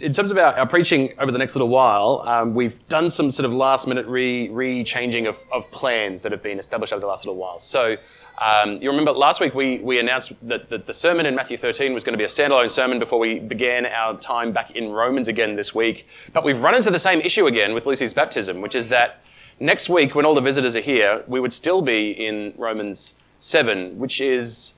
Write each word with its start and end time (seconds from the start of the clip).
In 0.00 0.12
terms 0.12 0.30
of 0.30 0.38
our, 0.38 0.56
our, 0.58 0.66
preaching 0.66 1.12
over 1.18 1.30
the 1.30 1.38
next 1.38 1.54
little 1.54 1.68
while, 1.68 2.22
um, 2.26 2.54
we've 2.54 2.86
done 2.88 3.10
some 3.10 3.30
sort 3.30 3.44
of 3.44 3.52
last 3.52 3.86
minute 3.86 4.06
re, 4.06 4.48
re-changing 4.48 5.26
of, 5.26 5.38
of, 5.52 5.70
plans 5.70 6.22
that 6.22 6.32
have 6.32 6.42
been 6.42 6.58
established 6.58 6.92
over 6.92 7.00
the 7.00 7.06
last 7.06 7.26
little 7.26 7.40
while. 7.40 7.58
So 7.58 7.96
um, 8.38 8.82
you 8.82 8.90
remember 8.90 9.12
last 9.12 9.40
week 9.40 9.54
we, 9.54 9.78
we 9.78 9.98
announced 9.98 10.32
that, 10.48 10.68
that, 10.70 10.86
the 10.86 10.94
sermon 10.94 11.26
in 11.26 11.34
Matthew 11.34 11.56
13 11.56 11.92
was 11.92 12.02
going 12.02 12.14
to 12.14 12.18
be 12.18 12.24
a 12.24 12.28
standalone 12.28 12.70
sermon 12.70 12.98
before 12.98 13.18
we 13.18 13.38
began 13.38 13.86
our 13.86 14.16
time 14.18 14.52
back 14.52 14.72
in 14.72 14.90
Romans 14.90 15.28
again 15.28 15.56
this 15.56 15.74
week. 15.74 16.08
But 16.32 16.44
we've 16.44 16.60
run 16.60 16.74
into 16.74 16.90
the 16.90 16.98
same 16.98 17.20
issue 17.20 17.46
again 17.46 17.74
with 17.74 17.86
Lucy's 17.86 18.14
baptism, 18.14 18.60
which 18.60 18.74
is 18.74 18.88
that 18.88 19.22
next 19.60 19.88
week 19.88 20.14
when 20.14 20.24
all 20.24 20.34
the 20.34 20.40
visitors 20.40 20.74
are 20.74 20.80
here, 20.80 21.22
we 21.28 21.38
would 21.40 21.52
still 21.52 21.82
be 21.82 22.10
in 22.10 22.54
Romans 22.56 23.14
7, 23.38 23.98
which 23.98 24.20
is, 24.20 24.74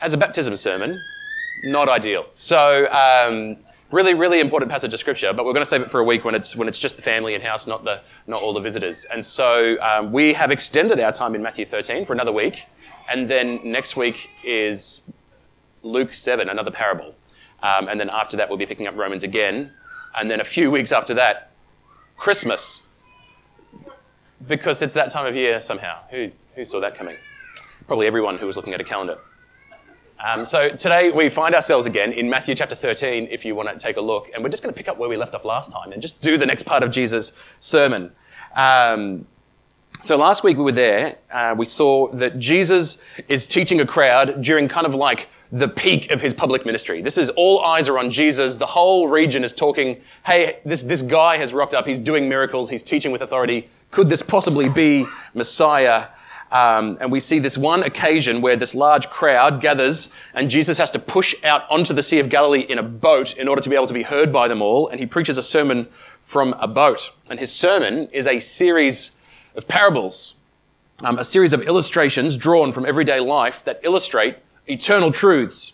as 0.00 0.12
a 0.12 0.16
baptism 0.16 0.56
sermon, 0.56 1.00
not 1.64 1.88
ideal. 1.88 2.26
So 2.34 2.90
um, 2.90 3.56
really, 3.92 4.14
really 4.14 4.40
important 4.40 4.70
passage 4.70 4.92
of 4.92 4.98
scripture, 4.98 5.32
but 5.32 5.44
we're 5.44 5.52
going 5.52 5.64
to 5.64 5.68
save 5.68 5.82
it 5.82 5.90
for 5.90 6.00
a 6.00 6.04
week 6.04 6.24
when 6.24 6.34
it's 6.34 6.56
when 6.56 6.66
it's 6.66 6.78
just 6.78 6.96
the 6.96 7.02
family 7.02 7.34
in 7.34 7.40
house, 7.40 7.66
not 7.66 7.84
the 7.84 8.00
not 8.26 8.42
all 8.42 8.52
the 8.52 8.60
visitors. 8.60 9.04
And 9.04 9.24
so 9.24 9.76
um, 9.80 10.10
we 10.10 10.32
have 10.32 10.50
extended 10.50 10.98
our 10.98 11.12
time 11.12 11.34
in 11.34 11.42
Matthew 11.42 11.64
13 11.64 12.04
for 12.04 12.12
another 12.12 12.32
week, 12.32 12.66
and 13.08 13.28
then 13.28 13.60
next 13.62 13.96
week 13.96 14.30
is 14.44 15.02
Luke 15.82 16.14
7, 16.14 16.48
another 16.48 16.70
parable, 16.70 17.14
um, 17.62 17.88
and 17.88 18.00
then 18.00 18.10
after 18.10 18.36
that 18.36 18.48
we'll 18.48 18.58
be 18.58 18.66
picking 18.66 18.86
up 18.86 18.96
Romans 18.96 19.22
again, 19.22 19.70
and 20.16 20.30
then 20.30 20.40
a 20.40 20.44
few 20.44 20.70
weeks 20.70 20.90
after 20.90 21.14
that, 21.14 21.50
Christmas, 22.16 22.86
because 24.48 24.82
it's 24.82 24.94
that 24.94 25.10
time 25.10 25.26
of 25.26 25.36
year 25.36 25.60
somehow. 25.60 25.98
Who 26.10 26.30
who 26.54 26.64
saw 26.64 26.80
that 26.80 26.96
coming? 26.96 27.16
Probably 27.86 28.06
everyone 28.06 28.38
who 28.38 28.46
was 28.46 28.56
looking 28.56 28.74
at 28.74 28.80
a 28.80 28.84
calendar. 28.84 29.18
Um, 30.24 30.44
so 30.44 30.68
today 30.68 31.10
we 31.10 31.28
find 31.28 31.52
ourselves 31.52 31.84
again 31.84 32.12
in 32.12 32.30
Matthew 32.30 32.54
chapter 32.54 32.76
13, 32.76 33.26
if 33.32 33.44
you 33.44 33.56
want 33.56 33.68
to 33.68 33.76
take 33.76 33.96
a 33.96 34.00
look, 34.00 34.30
and 34.32 34.44
we're 34.44 34.50
just 34.50 34.62
going 34.62 34.72
to 34.72 34.76
pick 34.76 34.86
up 34.86 34.96
where 34.96 35.08
we 35.08 35.16
left 35.16 35.34
off 35.34 35.44
last 35.44 35.72
time 35.72 35.90
and 35.90 36.00
just 36.00 36.20
do 36.20 36.36
the 36.36 36.46
next 36.46 36.62
part 36.62 36.84
of 36.84 36.92
Jesus' 36.92 37.32
sermon. 37.58 38.12
Um, 38.54 39.26
so 40.00 40.16
last 40.16 40.44
week 40.44 40.58
we 40.58 40.62
were 40.62 40.70
there, 40.70 41.18
uh, 41.32 41.56
we 41.58 41.64
saw 41.64 42.06
that 42.12 42.38
Jesus 42.38 43.02
is 43.26 43.48
teaching 43.48 43.80
a 43.80 43.86
crowd 43.86 44.40
during 44.42 44.68
kind 44.68 44.86
of 44.86 44.94
like 44.94 45.28
the 45.50 45.66
peak 45.66 46.12
of 46.12 46.20
his 46.20 46.32
public 46.32 46.64
ministry. 46.64 47.02
This 47.02 47.18
is 47.18 47.28
all 47.30 47.64
eyes 47.64 47.88
are 47.88 47.98
on 47.98 48.08
Jesus. 48.08 48.54
The 48.54 48.66
whole 48.66 49.08
region 49.08 49.42
is 49.42 49.52
talking, 49.52 50.00
hey, 50.24 50.60
this, 50.64 50.84
this 50.84 51.02
guy 51.02 51.36
has 51.36 51.52
rocked 51.52 51.74
up. 51.74 51.84
He's 51.84 52.00
doing 52.00 52.28
miracles. 52.28 52.70
He's 52.70 52.84
teaching 52.84 53.10
with 53.10 53.22
authority. 53.22 53.68
Could 53.90 54.08
this 54.08 54.22
possibly 54.22 54.68
be 54.68 55.04
Messiah? 55.34 56.06
Um, 56.52 56.98
and 57.00 57.10
we 57.10 57.18
see 57.18 57.38
this 57.38 57.56
one 57.56 57.82
occasion 57.82 58.42
where 58.42 58.56
this 58.56 58.74
large 58.74 59.08
crowd 59.08 59.62
gathers 59.62 60.12
and 60.34 60.50
Jesus 60.50 60.76
has 60.76 60.90
to 60.90 60.98
push 60.98 61.34
out 61.44 61.68
onto 61.70 61.94
the 61.94 62.02
Sea 62.02 62.18
of 62.18 62.28
Galilee 62.28 62.60
in 62.60 62.78
a 62.78 62.82
boat 62.82 63.38
in 63.38 63.48
order 63.48 63.62
to 63.62 63.70
be 63.70 63.74
able 63.74 63.86
to 63.86 63.94
be 63.94 64.02
heard 64.02 64.30
by 64.30 64.48
them 64.48 64.60
all. 64.60 64.86
And 64.88 65.00
he 65.00 65.06
preaches 65.06 65.38
a 65.38 65.42
sermon 65.42 65.88
from 66.22 66.54
a 66.58 66.68
boat. 66.68 67.10
And 67.30 67.40
his 67.40 67.50
sermon 67.50 68.06
is 68.12 68.26
a 68.26 68.38
series 68.38 69.16
of 69.56 69.66
parables, 69.66 70.36
um, 71.00 71.18
a 71.18 71.24
series 71.24 71.54
of 71.54 71.62
illustrations 71.62 72.36
drawn 72.36 72.70
from 72.70 72.84
everyday 72.84 73.18
life 73.18 73.64
that 73.64 73.80
illustrate 73.82 74.36
eternal 74.66 75.10
truths. 75.10 75.72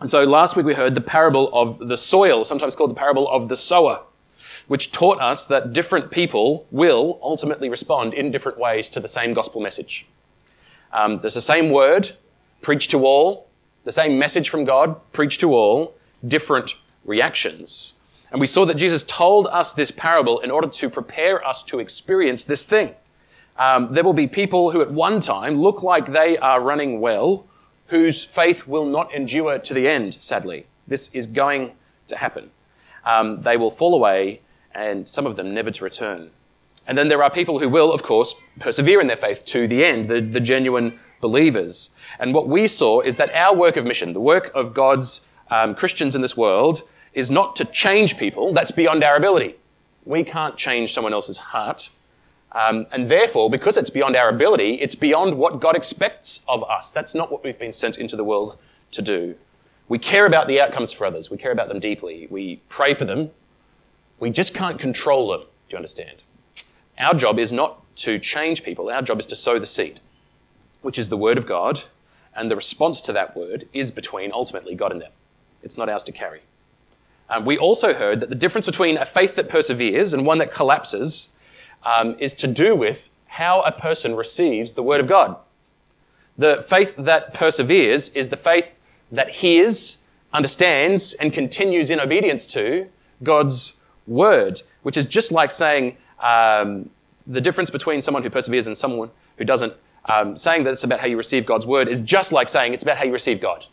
And 0.00 0.10
so 0.10 0.24
last 0.24 0.56
week 0.56 0.64
we 0.64 0.74
heard 0.74 0.94
the 0.94 1.02
parable 1.02 1.50
of 1.52 1.86
the 1.86 1.98
soil, 1.98 2.44
sometimes 2.44 2.74
called 2.74 2.90
the 2.90 2.94
parable 2.94 3.28
of 3.28 3.48
the 3.48 3.56
sower 3.58 4.04
which 4.68 4.92
taught 4.92 5.20
us 5.20 5.46
that 5.46 5.72
different 5.72 6.10
people 6.10 6.66
will 6.70 7.18
ultimately 7.22 7.68
respond 7.68 8.14
in 8.14 8.30
different 8.30 8.58
ways 8.58 8.88
to 8.90 9.00
the 9.00 9.08
same 9.08 9.32
gospel 9.32 9.60
message. 9.60 10.06
Um, 10.92 11.18
there's 11.20 11.34
the 11.34 11.40
same 11.40 11.70
word, 11.70 12.12
preached 12.62 12.90
to 12.92 13.04
all, 13.04 13.48
the 13.84 13.92
same 13.92 14.18
message 14.18 14.48
from 14.48 14.64
God, 14.64 15.00
preached 15.12 15.40
to 15.40 15.54
all, 15.54 15.94
different 16.26 16.76
reactions. 17.04 17.94
And 18.30 18.40
we 18.40 18.46
saw 18.46 18.66
that 18.66 18.74
Jesus 18.74 19.02
told 19.04 19.46
us 19.46 19.72
this 19.72 19.90
parable 19.90 20.40
in 20.40 20.50
order 20.50 20.68
to 20.68 20.90
prepare 20.90 21.44
us 21.46 21.62
to 21.64 21.78
experience 21.78 22.44
this 22.44 22.64
thing. 22.64 22.94
Um, 23.56 23.92
there 23.92 24.04
will 24.04 24.12
be 24.12 24.26
people 24.26 24.70
who 24.70 24.82
at 24.82 24.90
one 24.90 25.20
time 25.20 25.60
look 25.60 25.82
like 25.82 26.12
they 26.12 26.36
are 26.38 26.60
running 26.60 27.00
well, 27.00 27.46
whose 27.86 28.22
faith 28.22 28.66
will 28.66 28.84
not 28.84 29.12
endure 29.14 29.58
to 29.58 29.74
the 29.74 29.88
end, 29.88 30.18
sadly. 30.20 30.66
This 30.86 31.08
is 31.14 31.26
going 31.26 31.72
to 32.06 32.16
happen. 32.16 32.50
Um, 33.04 33.40
they 33.40 33.56
will 33.56 33.70
fall 33.70 33.94
away 33.94 34.42
and 34.78 35.08
some 35.08 35.26
of 35.26 35.34
them 35.34 35.52
never 35.52 35.72
to 35.72 35.82
return. 35.82 36.30
And 36.86 36.96
then 36.96 37.08
there 37.08 37.22
are 37.22 37.30
people 37.30 37.58
who 37.58 37.68
will, 37.68 37.92
of 37.92 38.02
course, 38.02 38.34
persevere 38.60 39.00
in 39.00 39.08
their 39.08 39.16
faith 39.16 39.44
to 39.46 39.66
the 39.66 39.84
end, 39.84 40.08
the, 40.08 40.20
the 40.20 40.40
genuine 40.40 40.98
believers. 41.20 41.90
And 42.20 42.32
what 42.32 42.48
we 42.48 42.68
saw 42.68 43.00
is 43.00 43.16
that 43.16 43.34
our 43.34 43.54
work 43.54 43.76
of 43.76 43.84
mission, 43.84 44.12
the 44.12 44.20
work 44.20 44.50
of 44.54 44.72
God's 44.72 45.26
um, 45.50 45.74
Christians 45.74 46.14
in 46.14 46.22
this 46.22 46.36
world, 46.36 46.82
is 47.12 47.28
not 47.30 47.56
to 47.56 47.64
change 47.64 48.16
people. 48.16 48.52
That's 48.52 48.70
beyond 48.70 49.02
our 49.02 49.16
ability. 49.16 49.56
We 50.04 50.22
can't 50.22 50.56
change 50.56 50.94
someone 50.94 51.12
else's 51.12 51.38
heart. 51.38 51.90
Um, 52.52 52.86
and 52.92 53.08
therefore, 53.08 53.50
because 53.50 53.76
it's 53.76 53.90
beyond 53.90 54.14
our 54.16 54.28
ability, 54.28 54.74
it's 54.74 54.94
beyond 54.94 55.36
what 55.36 55.60
God 55.60 55.76
expects 55.76 56.44
of 56.46 56.62
us. 56.70 56.92
That's 56.92 57.14
not 57.14 57.30
what 57.32 57.42
we've 57.42 57.58
been 57.58 57.72
sent 57.72 57.98
into 57.98 58.16
the 58.16 58.24
world 58.24 58.56
to 58.92 59.02
do. 59.02 59.34
We 59.88 59.98
care 59.98 60.24
about 60.24 60.46
the 60.46 60.60
outcomes 60.60 60.92
for 60.92 61.04
others. 61.04 61.30
We 61.30 61.36
care 61.36 61.52
about 61.52 61.68
them 61.68 61.80
deeply. 61.80 62.28
We 62.30 62.62
pray 62.68 62.94
for 62.94 63.04
them. 63.04 63.30
We 64.20 64.30
just 64.30 64.54
can't 64.54 64.78
control 64.78 65.30
them. 65.30 65.40
Do 65.40 65.74
you 65.74 65.76
understand? 65.76 66.22
Our 66.98 67.14
job 67.14 67.38
is 67.38 67.52
not 67.52 67.82
to 67.96 68.18
change 68.18 68.62
people. 68.62 68.90
Our 68.90 69.02
job 69.02 69.20
is 69.20 69.26
to 69.26 69.36
sow 69.36 69.58
the 69.58 69.66
seed, 69.66 70.00
which 70.82 70.98
is 70.98 71.08
the 71.08 71.16
word 71.16 71.38
of 71.38 71.46
God, 71.46 71.82
and 72.34 72.50
the 72.50 72.56
response 72.56 73.00
to 73.02 73.12
that 73.12 73.36
word 73.36 73.68
is 73.72 73.90
between 73.90 74.32
ultimately 74.32 74.74
God 74.74 74.92
and 74.92 75.00
them. 75.00 75.12
It's 75.62 75.76
not 75.76 75.88
ours 75.88 76.04
to 76.04 76.12
carry. 76.12 76.40
Um, 77.30 77.44
we 77.44 77.58
also 77.58 77.92
heard 77.92 78.20
that 78.20 78.28
the 78.30 78.34
difference 78.34 78.66
between 78.66 78.96
a 78.96 79.04
faith 79.04 79.36
that 79.36 79.48
perseveres 79.48 80.14
and 80.14 80.24
one 80.24 80.38
that 80.38 80.52
collapses 80.52 81.32
um, 81.84 82.16
is 82.18 82.32
to 82.34 82.46
do 82.46 82.74
with 82.74 83.10
how 83.26 83.60
a 83.62 83.72
person 83.72 84.16
receives 84.16 84.72
the 84.72 84.82
word 84.82 85.00
of 85.00 85.06
God. 85.06 85.36
The 86.36 86.64
faith 86.68 86.94
that 86.96 87.34
perseveres 87.34 88.08
is 88.10 88.28
the 88.28 88.36
faith 88.36 88.80
that 89.12 89.28
hears, 89.28 90.02
understands, 90.32 91.14
and 91.14 91.32
continues 91.32 91.90
in 91.90 92.00
obedience 92.00 92.46
to 92.48 92.88
God's 93.22 93.77
word, 94.08 94.62
which 94.82 94.96
is 94.96 95.06
just 95.06 95.30
like 95.30 95.50
saying 95.50 95.96
um, 96.20 96.90
the 97.26 97.40
difference 97.40 97.70
between 97.70 98.00
someone 98.00 98.22
who 98.22 98.30
perseveres 98.30 98.66
and 98.66 98.76
someone 98.76 99.10
who 99.36 99.44
doesn't. 99.44 99.74
Um, 100.10 100.38
saying 100.38 100.64
that 100.64 100.70
it's 100.70 100.84
about 100.84 101.00
how 101.00 101.06
you 101.06 101.18
receive 101.18 101.44
God's 101.44 101.66
word 101.66 101.86
is 101.86 102.00
just 102.00 102.32
like 102.32 102.48
saying 102.48 102.72
it's 102.72 102.82
about 102.82 102.96
how 102.96 103.04
you 103.04 103.12
receive 103.12 103.40
God. 103.40 103.66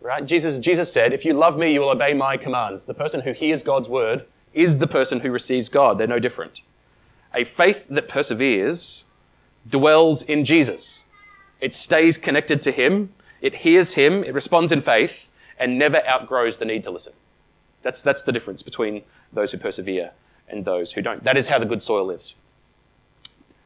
Right? 0.00 0.24
Jesus, 0.24 0.58
Jesus 0.58 0.90
said, 0.90 1.12
If 1.12 1.26
you 1.26 1.34
love 1.34 1.58
me, 1.58 1.74
you 1.74 1.80
will 1.80 1.90
obey 1.90 2.14
my 2.14 2.38
commands. 2.38 2.86
The 2.86 2.94
person 2.94 3.20
who 3.20 3.32
hears 3.32 3.62
God's 3.62 3.88
word 3.88 4.24
is 4.54 4.78
the 4.78 4.86
person 4.86 5.20
who 5.20 5.30
receives 5.30 5.68
God. 5.68 5.98
They're 5.98 6.06
no 6.06 6.18
different. 6.18 6.62
A 7.34 7.44
faith 7.44 7.86
that 7.88 8.08
perseveres 8.08 9.04
dwells 9.68 10.22
in 10.22 10.44
Jesus. 10.44 11.04
It 11.60 11.74
stays 11.74 12.18
connected 12.18 12.62
to 12.62 12.70
Him, 12.70 13.12
it 13.40 13.56
hears 13.56 13.94
Him, 13.94 14.22
it 14.24 14.34
responds 14.34 14.72
in 14.72 14.80
faith, 14.80 15.28
and 15.58 15.78
never 15.78 16.06
outgrows 16.08 16.58
the 16.58 16.64
need 16.64 16.84
to 16.84 16.90
listen. 16.90 17.14
That's, 17.84 18.02
that's 18.02 18.22
the 18.22 18.32
difference 18.32 18.62
between 18.62 19.02
those 19.32 19.52
who 19.52 19.58
persevere 19.58 20.10
and 20.48 20.64
those 20.64 20.92
who 20.92 21.02
don't. 21.02 21.22
That 21.22 21.36
is 21.36 21.48
how 21.48 21.58
the 21.58 21.66
good 21.66 21.82
soil 21.82 22.06
lives. 22.06 22.34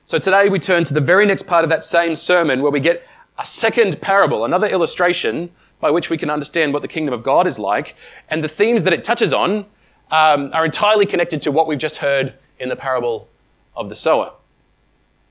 So 0.07 0.19
today 0.19 0.49
we 0.49 0.59
turn 0.59 0.85
to 0.85 0.95
the 0.95 1.01
very 1.01 1.25
next 1.25 1.47
part 1.47 1.63
of 1.63 1.71
that 1.71 1.85
same 1.85 2.17
sermon 2.17 2.61
where 2.61 2.73
we 2.73 2.81
get 2.81 3.07
a 3.39 3.47
second 3.47 4.01
parable, 4.01 4.45
another 4.45 4.67
illustration 4.67 5.51
by 5.81 5.93
which 5.93 6.11
we 6.11 6.19
can 6.19 6.31
understand 6.31 6.73
what 6.73 6.83
the 6.83 6.89
kingdom 6.89 7.15
of 7.15 7.23
God 7.23 7.47
is 7.47 7.61
like. 7.61 7.95
And 8.29 8.43
the 8.43 8.49
themes 8.49 8.83
that 8.85 8.93
it 8.93 9.05
touches 9.05 9.33
on 9.33 9.67
um, 10.11 10.51
are 10.53 10.65
entirely 10.65 11.07
connected 11.07 11.41
to 11.43 11.53
what 11.53 11.69
we've 11.69 11.79
just 11.79 11.99
heard 11.99 12.35
in 12.59 12.69
the 12.69 12.77
parable 12.77 13.29
of 13.77 13.89
the 13.89 13.95
sower. 13.95 14.33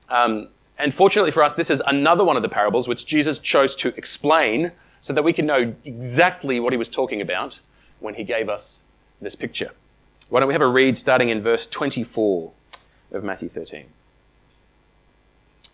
Um, 0.08 0.48
and 0.78 0.94
fortunately 0.94 1.32
for 1.32 1.42
us, 1.42 1.52
this 1.52 1.70
is 1.70 1.82
another 1.86 2.24
one 2.24 2.36
of 2.36 2.42
the 2.42 2.48
parables 2.48 2.88
which 2.88 3.04
Jesus 3.04 3.38
chose 3.38 3.76
to 3.76 3.88
explain 3.98 4.72
so 5.02 5.12
that 5.12 5.22
we 5.22 5.34
can 5.34 5.44
know 5.44 5.74
exactly 5.84 6.58
what 6.58 6.72
he 6.72 6.78
was 6.78 6.88
talking 6.88 7.20
about 7.20 7.60
when 8.00 8.14
he 8.14 8.24
gave 8.24 8.48
us 8.48 8.82
this 9.20 9.34
picture. 9.34 9.72
Why 10.28 10.40
don't 10.40 10.48
we 10.48 10.54
have 10.54 10.62
a 10.62 10.66
read 10.66 10.98
starting 10.98 11.28
in 11.30 11.42
verse 11.42 11.66
24 11.66 12.52
of 13.12 13.24
Matthew 13.24 13.48
13? 13.48 13.86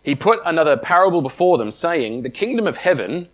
He 0.01 0.15
put 0.15 0.39
another 0.45 0.77
parable 0.77 1.21
before 1.21 1.57
them, 1.57 1.71
saying, 1.71 2.21
The 2.21 2.29
kingdom 2.29 2.67
of 2.67 2.77
heaven 2.77 3.27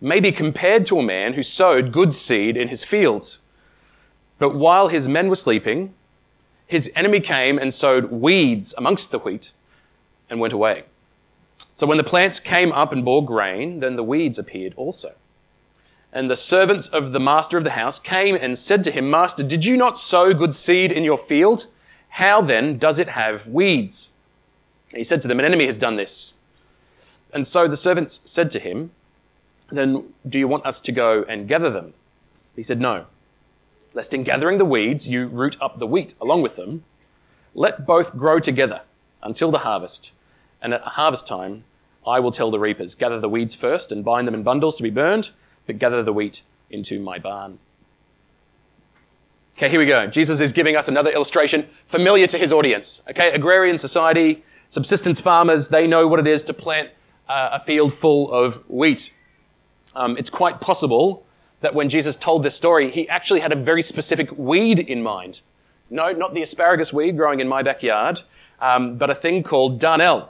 may 0.00 0.20
be 0.20 0.30
compared 0.30 0.86
to 0.86 0.98
a 0.98 1.02
man 1.02 1.32
who 1.32 1.42
sowed 1.42 1.92
good 1.92 2.14
seed 2.14 2.56
in 2.56 2.68
his 2.68 2.84
fields. 2.84 3.40
But 4.38 4.54
while 4.54 4.88
his 4.88 5.08
men 5.08 5.28
were 5.28 5.36
sleeping, 5.36 5.94
his 6.66 6.90
enemy 6.94 7.20
came 7.20 7.58
and 7.58 7.72
sowed 7.72 8.12
weeds 8.12 8.74
amongst 8.76 9.10
the 9.10 9.18
wheat 9.18 9.52
and 10.28 10.38
went 10.38 10.52
away. 10.52 10.84
So 11.72 11.86
when 11.86 11.98
the 11.98 12.04
plants 12.04 12.40
came 12.40 12.72
up 12.72 12.92
and 12.92 13.04
bore 13.04 13.24
grain, 13.24 13.80
then 13.80 13.96
the 13.96 14.04
weeds 14.04 14.38
appeared 14.38 14.74
also. 14.76 15.14
And 16.12 16.30
the 16.30 16.36
servants 16.36 16.88
of 16.88 17.12
the 17.12 17.20
master 17.20 17.58
of 17.58 17.64
the 17.64 17.70
house 17.70 17.98
came 17.98 18.34
and 18.34 18.56
said 18.56 18.82
to 18.84 18.90
him, 18.90 19.10
Master, 19.10 19.42
did 19.42 19.64
you 19.64 19.76
not 19.76 19.98
sow 19.98 20.32
good 20.32 20.54
seed 20.54 20.90
in 20.90 21.04
your 21.04 21.18
field? 21.18 21.66
How 22.10 22.40
then 22.40 22.78
does 22.78 22.98
it 22.98 23.10
have 23.10 23.46
weeds? 23.48 24.12
And 24.90 24.98
he 24.98 25.04
said 25.04 25.20
to 25.22 25.28
them, 25.28 25.38
An 25.38 25.44
enemy 25.44 25.66
has 25.66 25.76
done 25.76 25.96
this. 25.96 26.34
And 27.32 27.46
so 27.46 27.68
the 27.68 27.76
servants 27.76 28.20
said 28.24 28.50
to 28.52 28.58
him, 28.58 28.90
Then 29.70 30.14
do 30.26 30.38
you 30.38 30.48
want 30.48 30.64
us 30.64 30.80
to 30.80 30.92
go 30.92 31.24
and 31.28 31.46
gather 31.46 31.70
them? 31.70 31.92
He 32.56 32.62
said, 32.62 32.80
No. 32.80 33.06
lest 33.92 34.14
in 34.14 34.22
gathering 34.22 34.58
the 34.58 34.64
weeds 34.64 35.08
you 35.08 35.26
root 35.26 35.56
up 35.60 35.78
the 35.78 35.86
wheat 35.86 36.14
along 36.20 36.42
with 36.42 36.56
them. 36.56 36.84
Let 37.54 37.86
both 37.86 38.16
grow 38.16 38.38
together 38.38 38.82
until 39.22 39.50
the 39.50 39.58
harvest. 39.58 40.14
And 40.62 40.72
at 40.72 40.82
harvest 40.82 41.26
time, 41.26 41.64
I 42.06 42.20
will 42.20 42.30
tell 42.30 42.50
the 42.50 42.58
reapers, 42.58 42.94
gather 42.94 43.20
the 43.20 43.28
weeds 43.28 43.54
first 43.54 43.92
and 43.92 44.04
bind 44.04 44.26
them 44.26 44.34
in 44.34 44.42
bundles 44.42 44.76
to 44.76 44.82
be 44.82 44.90
burned, 44.90 45.32
but 45.68 45.78
gather 45.78 46.02
the 46.02 46.12
wheat 46.12 46.42
into 46.70 46.98
my 46.98 47.18
barn. 47.18 47.58
Okay, 49.56 49.68
here 49.68 49.78
we 49.78 49.86
go. 49.86 50.06
Jesus 50.06 50.40
is 50.40 50.50
giving 50.50 50.76
us 50.76 50.88
another 50.88 51.10
illustration 51.10 51.68
familiar 51.86 52.26
to 52.26 52.38
his 52.38 52.52
audience. 52.52 53.02
Okay, 53.10 53.30
agrarian 53.32 53.76
society, 53.76 54.42
subsistence 54.70 55.20
farmers, 55.20 55.68
they 55.68 55.86
know 55.86 56.08
what 56.08 56.18
it 56.18 56.26
is 56.26 56.42
to 56.44 56.54
plant 56.54 56.88
uh, 57.28 57.50
a 57.52 57.60
field 57.60 57.92
full 57.92 58.32
of 58.32 58.64
wheat. 58.68 59.12
Um, 59.94 60.16
it's 60.16 60.30
quite 60.30 60.60
possible 60.60 61.26
that 61.60 61.74
when 61.74 61.88
Jesus 61.90 62.16
told 62.16 62.44
this 62.44 62.54
story, 62.54 62.90
he 62.90 63.06
actually 63.08 63.40
had 63.40 63.52
a 63.52 63.56
very 63.56 63.82
specific 63.82 64.30
weed 64.38 64.78
in 64.78 65.02
mind. 65.02 65.42
No, 65.90 66.12
not 66.12 66.32
the 66.32 66.42
asparagus 66.42 66.92
weed 66.92 67.16
growing 67.16 67.40
in 67.40 67.48
my 67.48 67.62
backyard, 67.62 68.22
um, 68.60 68.96
but 68.96 69.10
a 69.10 69.14
thing 69.14 69.42
called 69.42 69.78
darnel, 69.78 70.28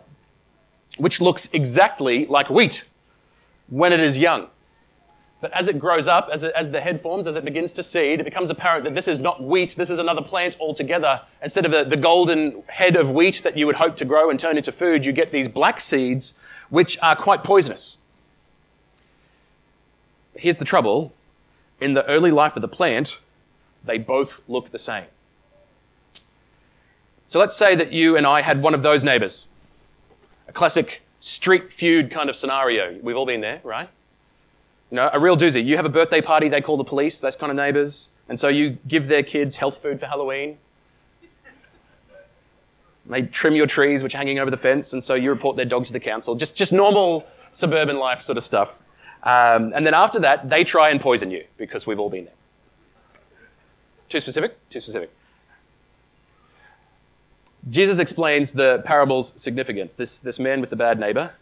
which 0.96 1.20
looks 1.20 1.48
exactly 1.52 2.26
like 2.26 2.50
wheat 2.50 2.88
when 3.68 3.92
it 3.92 4.00
is 4.00 4.18
young. 4.18 4.48
But 5.40 5.52
as 5.52 5.68
it 5.68 5.78
grows 5.78 6.08
up, 6.08 6.28
as, 6.32 6.42
it, 6.42 6.52
as 6.56 6.70
the 6.70 6.80
head 6.80 7.00
forms, 7.00 7.28
as 7.28 7.36
it 7.36 7.44
begins 7.44 7.72
to 7.74 7.82
seed, 7.82 8.20
it 8.20 8.24
becomes 8.24 8.50
apparent 8.50 8.84
that 8.84 8.94
this 8.94 9.06
is 9.06 9.20
not 9.20 9.42
wheat, 9.42 9.76
this 9.76 9.88
is 9.90 10.00
another 10.00 10.22
plant 10.22 10.56
altogether. 10.58 11.20
Instead 11.42 11.64
of 11.64 11.70
the, 11.70 11.84
the 11.84 11.96
golden 11.96 12.64
head 12.66 12.96
of 12.96 13.12
wheat 13.12 13.42
that 13.44 13.56
you 13.56 13.66
would 13.66 13.76
hope 13.76 13.94
to 13.96 14.04
grow 14.04 14.30
and 14.30 14.40
turn 14.40 14.56
into 14.56 14.72
food, 14.72 15.06
you 15.06 15.12
get 15.12 15.30
these 15.30 15.46
black 15.46 15.80
seeds, 15.80 16.34
which 16.70 16.98
are 17.02 17.14
quite 17.14 17.44
poisonous. 17.44 17.98
Here's 20.34 20.56
the 20.56 20.64
trouble 20.64 21.12
in 21.80 21.94
the 21.94 22.04
early 22.06 22.32
life 22.32 22.56
of 22.56 22.62
the 22.62 22.68
plant, 22.68 23.20
they 23.84 23.98
both 23.98 24.40
look 24.48 24.70
the 24.70 24.78
same. 24.78 25.04
So 27.28 27.38
let's 27.38 27.56
say 27.56 27.74
that 27.76 27.92
you 27.92 28.16
and 28.16 28.26
I 28.26 28.40
had 28.40 28.62
one 28.62 28.74
of 28.74 28.82
those 28.82 29.04
neighbors, 29.04 29.48
a 30.48 30.52
classic 30.52 31.02
street 31.20 31.72
feud 31.72 32.10
kind 32.10 32.28
of 32.28 32.34
scenario. 32.34 32.98
We've 33.02 33.16
all 33.16 33.26
been 33.26 33.40
there, 33.40 33.60
right? 33.62 33.88
You 34.90 34.96
know, 34.96 35.10
a 35.12 35.20
real 35.20 35.36
doozy. 35.36 35.64
You 35.64 35.76
have 35.76 35.84
a 35.84 35.90
birthday 35.90 36.20
party, 36.20 36.48
they 36.48 36.60
call 36.60 36.76
the 36.76 36.84
police, 36.84 37.20
those 37.20 37.36
kind 37.36 37.50
of 37.50 37.56
neighbors. 37.56 38.10
And 38.28 38.38
so 38.38 38.48
you 38.48 38.78
give 38.86 39.08
their 39.08 39.22
kids 39.22 39.56
health 39.56 39.78
food 39.78 40.00
for 40.00 40.06
Halloween. 40.06 40.58
They 43.06 43.22
trim 43.22 43.54
your 43.54 43.66
trees, 43.66 44.02
which 44.02 44.14
are 44.14 44.18
hanging 44.18 44.38
over 44.38 44.50
the 44.50 44.58
fence, 44.58 44.92
and 44.92 45.02
so 45.02 45.14
you 45.14 45.30
report 45.30 45.56
their 45.56 45.64
dog 45.64 45.86
to 45.86 45.92
the 45.92 46.00
council. 46.00 46.34
Just, 46.34 46.56
just 46.56 46.72
normal 46.72 47.26
suburban 47.50 47.98
life 47.98 48.20
sort 48.20 48.36
of 48.36 48.44
stuff. 48.44 48.76
Um, 49.22 49.72
and 49.74 49.84
then 49.86 49.94
after 49.94 50.20
that, 50.20 50.50
they 50.50 50.62
try 50.62 50.90
and 50.90 51.00
poison 51.00 51.30
you 51.30 51.44
because 51.56 51.86
we've 51.86 51.98
all 51.98 52.10
been 52.10 52.26
there. 52.26 52.34
Too 54.08 54.20
specific? 54.20 54.56
Too 54.68 54.80
specific. 54.80 55.10
Jesus 57.70 57.98
explains 57.98 58.52
the 58.52 58.82
parable's 58.84 59.32
significance. 59.40 59.94
This, 59.94 60.18
this 60.18 60.38
man 60.38 60.60
with 60.60 60.70
the 60.70 60.76
bad 60.76 61.00
neighbor, 61.00 61.32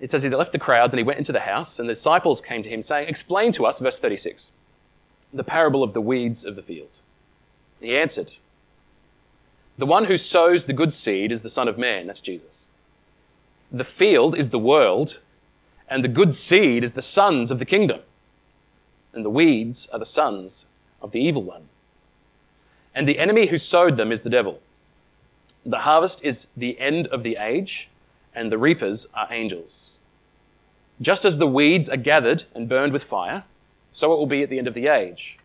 it 0.00 0.10
says 0.10 0.22
he 0.22 0.30
left 0.30 0.52
the 0.52 0.58
crowds 0.58 0.94
and 0.94 0.98
he 0.98 1.04
went 1.04 1.18
into 1.18 1.32
the 1.32 1.40
house, 1.40 1.78
and 1.78 1.88
the 1.88 1.92
disciples 1.92 2.40
came 2.40 2.62
to 2.62 2.70
him 2.70 2.80
saying, 2.80 3.08
Explain 3.08 3.52
to 3.52 3.66
us, 3.66 3.80
verse 3.80 4.00
36, 4.00 4.50
the 5.32 5.44
parable 5.44 5.82
of 5.82 5.92
the 5.92 6.00
weeds 6.00 6.44
of 6.44 6.56
the 6.56 6.62
field. 6.62 7.00
He 7.80 7.96
answered, 7.96 8.36
The 9.76 9.86
one 9.86 10.06
who 10.06 10.16
sows 10.16 10.64
the 10.64 10.72
good 10.72 10.92
seed 10.92 11.30
is 11.30 11.42
the 11.42 11.50
Son 11.50 11.68
of 11.68 11.78
Man. 11.78 12.06
That's 12.06 12.22
Jesus. 12.22 12.64
The 13.70 13.84
field 13.84 14.36
is 14.36 14.48
the 14.48 14.58
world, 14.58 15.20
and 15.86 16.02
the 16.02 16.08
good 16.08 16.32
seed 16.32 16.82
is 16.82 16.92
the 16.92 17.02
sons 17.02 17.50
of 17.50 17.58
the 17.58 17.66
kingdom, 17.66 18.00
and 19.12 19.24
the 19.24 19.30
weeds 19.30 19.86
are 19.92 19.98
the 19.98 20.06
sons 20.06 20.66
of 21.02 21.12
the 21.12 21.20
evil 21.20 21.42
one. 21.42 21.68
And 22.94 23.06
the 23.06 23.18
enemy 23.18 23.46
who 23.46 23.58
sowed 23.58 23.96
them 23.98 24.10
is 24.10 24.22
the 24.22 24.30
devil. 24.30 24.60
The 25.64 25.80
harvest 25.80 26.24
is 26.24 26.48
the 26.56 26.80
end 26.80 27.06
of 27.08 27.22
the 27.22 27.36
age 27.36 27.89
and 28.34 28.50
the 28.50 28.58
reapers 28.58 29.06
are 29.14 29.28
angels. 29.30 30.00
Just 31.00 31.24
as 31.24 31.38
the 31.38 31.46
weeds 31.46 31.88
are 31.88 31.96
gathered 31.96 32.44
and 32.54 32.68
burned 32.68 32.92
with 32.92 33.04
fire, 33.04 33.44
so 33.92 34.12
it 34.12 34.16
will 34.16 34.26
be 34.26 34.42
at 34.42 34.50
the 34.50 34.58
end 34.58 34.68
of 34.68 34.74
the 34.74 34.86
age. 34.86 35.38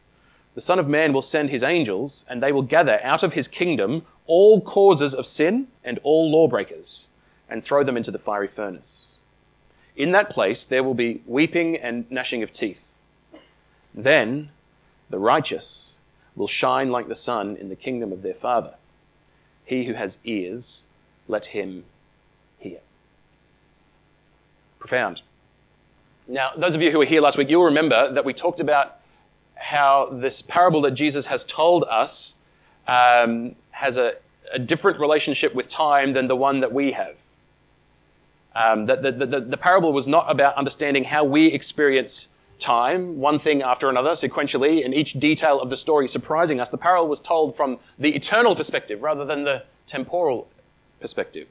The 0.53 0.61
Son 0.61 0.79
of 0.79 0.87
Man 0.87 1.11
will 1.13 1.21
send 1.21 1.49
his 1.49 1.63
angels, 1.63 2.25
and 2.29 2.41
they 2.41 2.51
will 2.51 2.61
gather 2.61 2.99
out 3.03 3.23
of 3.23 3.33
his 3.33 3.47
kingdom 3.47 4.03
all 4.27 4.61
causes 4.61 5.13
of 5.13 5.25
sin 5.25 5.67
and 5.83 5.99
all 6.03 6.29
lawbreakers, 6.31 7.09
and 7.49 7.63
throw 7.63 7.83
them 7.83 7.97
into 7.97 8.11
the 8.11 8.19
fiery 8.19 8.47
furnace. 8.47 9.15
In 9.95 10.11
that 10.11 10.29
place 10.29 10.65
there 10.65 10.83
will 10.83 10.93
be 10.93 11.21
weeping 11.25 11.77
and 11.77 12.09
gnashing 12.11 12.43
of 12.43 12.51
teeth. 12.51 12.91
Then 13.93 14.49
the 15.09 15.19
righteous 15.19 15.95
will 16.35 16.47
shine 16.47 16.89
like 16.89 17.07
the 17.07 17.15
sun 17.15 17.55
in 17.55 17.69
the 17.69 17.75
kingdom 17.75 18.11
of 18.11 18.21
their 18.21 18.33
Father. 18.33 18.75
He 19.63 19.85
who 19.85 19.93
has 19.93 20.17
ears, 20.25 20.85
let 21.27 21.47
him 21.47 21.85
profound. 24.85 25.23
Now, 26.27 26.51
those 26.55 26.75
of 26.75 26.81
you 26.81 26.91
who 26.91 26.99
were 26.99 27.05
here 27.05 27.21
last 27.21 27.37
week, 27.39 27.49
you'll 27.49 27.65
remember 27.65 28.11
that 28.11 28.23
we 28.23 28.33
talked 28.33 28.59
about 28.59 28.99
how 29.55 30.09
this 30.11 30.43
parable 30.43 30.81
that 30.81 30.91
Jesus 30.91 31.25
has 31.25 31.43
told 31.43 31.85
us 31.89 32.35
um, 32.87 33.55
has 33.71 33.97
a, 33.97 34.13
a, 34.53 34.59
different 34.59 34.99
relationship 34.99 35.55
with 35.55 35.67
time 35.67 36.13
than 36.13 36.27
the 36.27 36.35
one 36.35 36.59
that 36.59 36.71
we 36.71 36.91
have. 36.91 37.15
Um, 38.55 38.85
that 38.85 39.01
the, 39.01 39.11
the, 39.11 39.39
the 39.41 39.57
parable 39.57 39.91
was 39.91 40.07
not 40.07 40.29
about 40.29 40.55
understanding 40.55 41.03
how 41.03 41.23
we 41.23 41.47
experience 41.47 42.29
time, 42.59 43.17
one 43.17 43.39
thing 43.39 43.63
after 43.63 43.89
another, 43.89 44.11
sequentially, 44.11 44.85
and 44.85 44.93
each 44.93 45.13
detail 45.13 45.59
of 45.59 45.71
the 45.71 45.75
story 45.75 46.07
surprising 46.07 46.59
us. 46.59 46.69
The 46.69 46.77
parable 46.77 47.07
was 47.07 47.19
told 47.19 47.55
from 47.55 47.79
the 47.97 48.15
eternal 48.15 48.55
perspective 48.55 49.01
rather 49.01 49.25
than 49.25 49.45
the 49.45 49.63
temporal 49.87 50.47
perspective. 51.01 51.47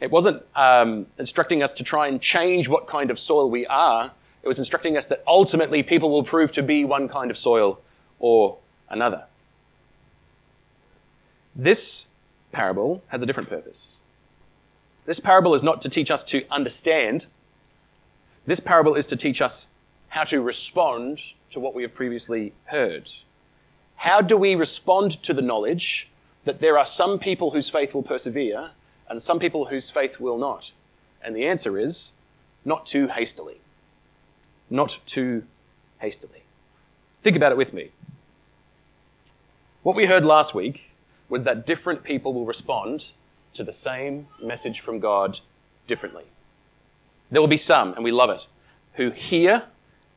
It 0.00 0.10
wasn't 0.10 0.42
um, 0.54 1.06
instructing 1.18 1.62
us 1.62 1.72
to 1.74 1.84
try 1.84 2.08
and 2.08 2.20
change 2.20 2.68
what 2.68 2.86
kind 2.86 3.10
of 3.10 3.18
soil 3.18 3.50
we 3.50 3.66
are. 3.66 4.10
It 4.42 4.48
was 4.48 4.58
instructing 4.58 4.96
us 4.96 5.06
that 5.06 5.22
ultimately 5.26 5.82
people 5.82 6.10
will 6.10 6.22
prove 6.22 6.52
to 6.52 6.62
be 6.62 6.84
one 6.84 7.08
kind 7.08 7.30
of 7.30 7.36
soil 7.36 7.80
or 8.18 8.58
another. 8.88 9.24
This 11.54 12.08
parable 12.52 13.02
has 13.08 13.22
a 13.22 13.26
different 13.26 13.48
purpose. 13.48 14.00
This 15.06 15.20
parable 15.20 15.54
is 15.54 15.62
not 15.62 15.80
to 15.82 15.88
teach 15.88 16.10
us 16.10 16.22
to 16.24 16.44
understand. 16.50 17.26
This 18.44 18.60
parable 18.60 18.94
is 18.94 19.06
to 19.08 19.16
teach 19.16 19.40
us 19.40 19.68
how 20.08 20.24
to 20.24 20.42
respond 20.42 21.22
to 21.50 21.60
what 21.60 21.74
we 21.74 21.82
have 21.82 21.94
previously 21.94 22.52
heard. 22.66 23.08
How 23.96 24.20
do 24.20 24.36
we 24.36 24.54
respond 24.54 25.22
to 25.22 25.32
the 25.32 25.42
knowledge 25.42 26.10
that 26.44 26.60
there 26.60 26.78
are 26.78 26.84
some 26.84 27.18
people 27.18 27.50
whose 27.50 27.70
faith 27.70 27.94
will 27.94 28.02
persevere 28.02 28.70
and 29.08 29.20
some 29.20 29.38
people 29.38 29.66
whose 29.66 29.90
faith 29.90 30.20
will 30.20 30.38
not? 30.38 30.72
And 31.22 31.34
the 31.34 31.46
answer 31.46 31.78
is 31.78 32.12
not 32.64 32.86
too 32.86 33.08
hastily. 33.08 33.60
Not 34.68 34.98
too 35.06 35.44
hastily. 35.98 36.42
Think 37.22 37.36
about 37.36 37.52
it 37.52 37.58
with 37.58 37.72
me. 37.72 37.90
What 39.82 39.96
we 39.96 40.06
heard 40.06 40.24
last 40.24 40.54
week 40.54 40.92
was 41.28 41.44
that 41.44 41.66
different 41.66 42.02
people 42.02 42.32
will 42.34 42.44
respond 42.44 43.12
to 43.54 43.64
the 43.64 43.72
same 43.72 44.26
message 44.42 44.80
from 44.80 45.00
God 45.00 45.40
differently. 45.86 46.24
There 47.30 47.40
will 47.40 47.48
be 47.48 47.56
some, 47.56 47.94
and 47.94 48.04
we 48.04 48.12
love 48.12 48.30
it, 48.30 48.48
who 48.94 49.10
hear 49.10 49.64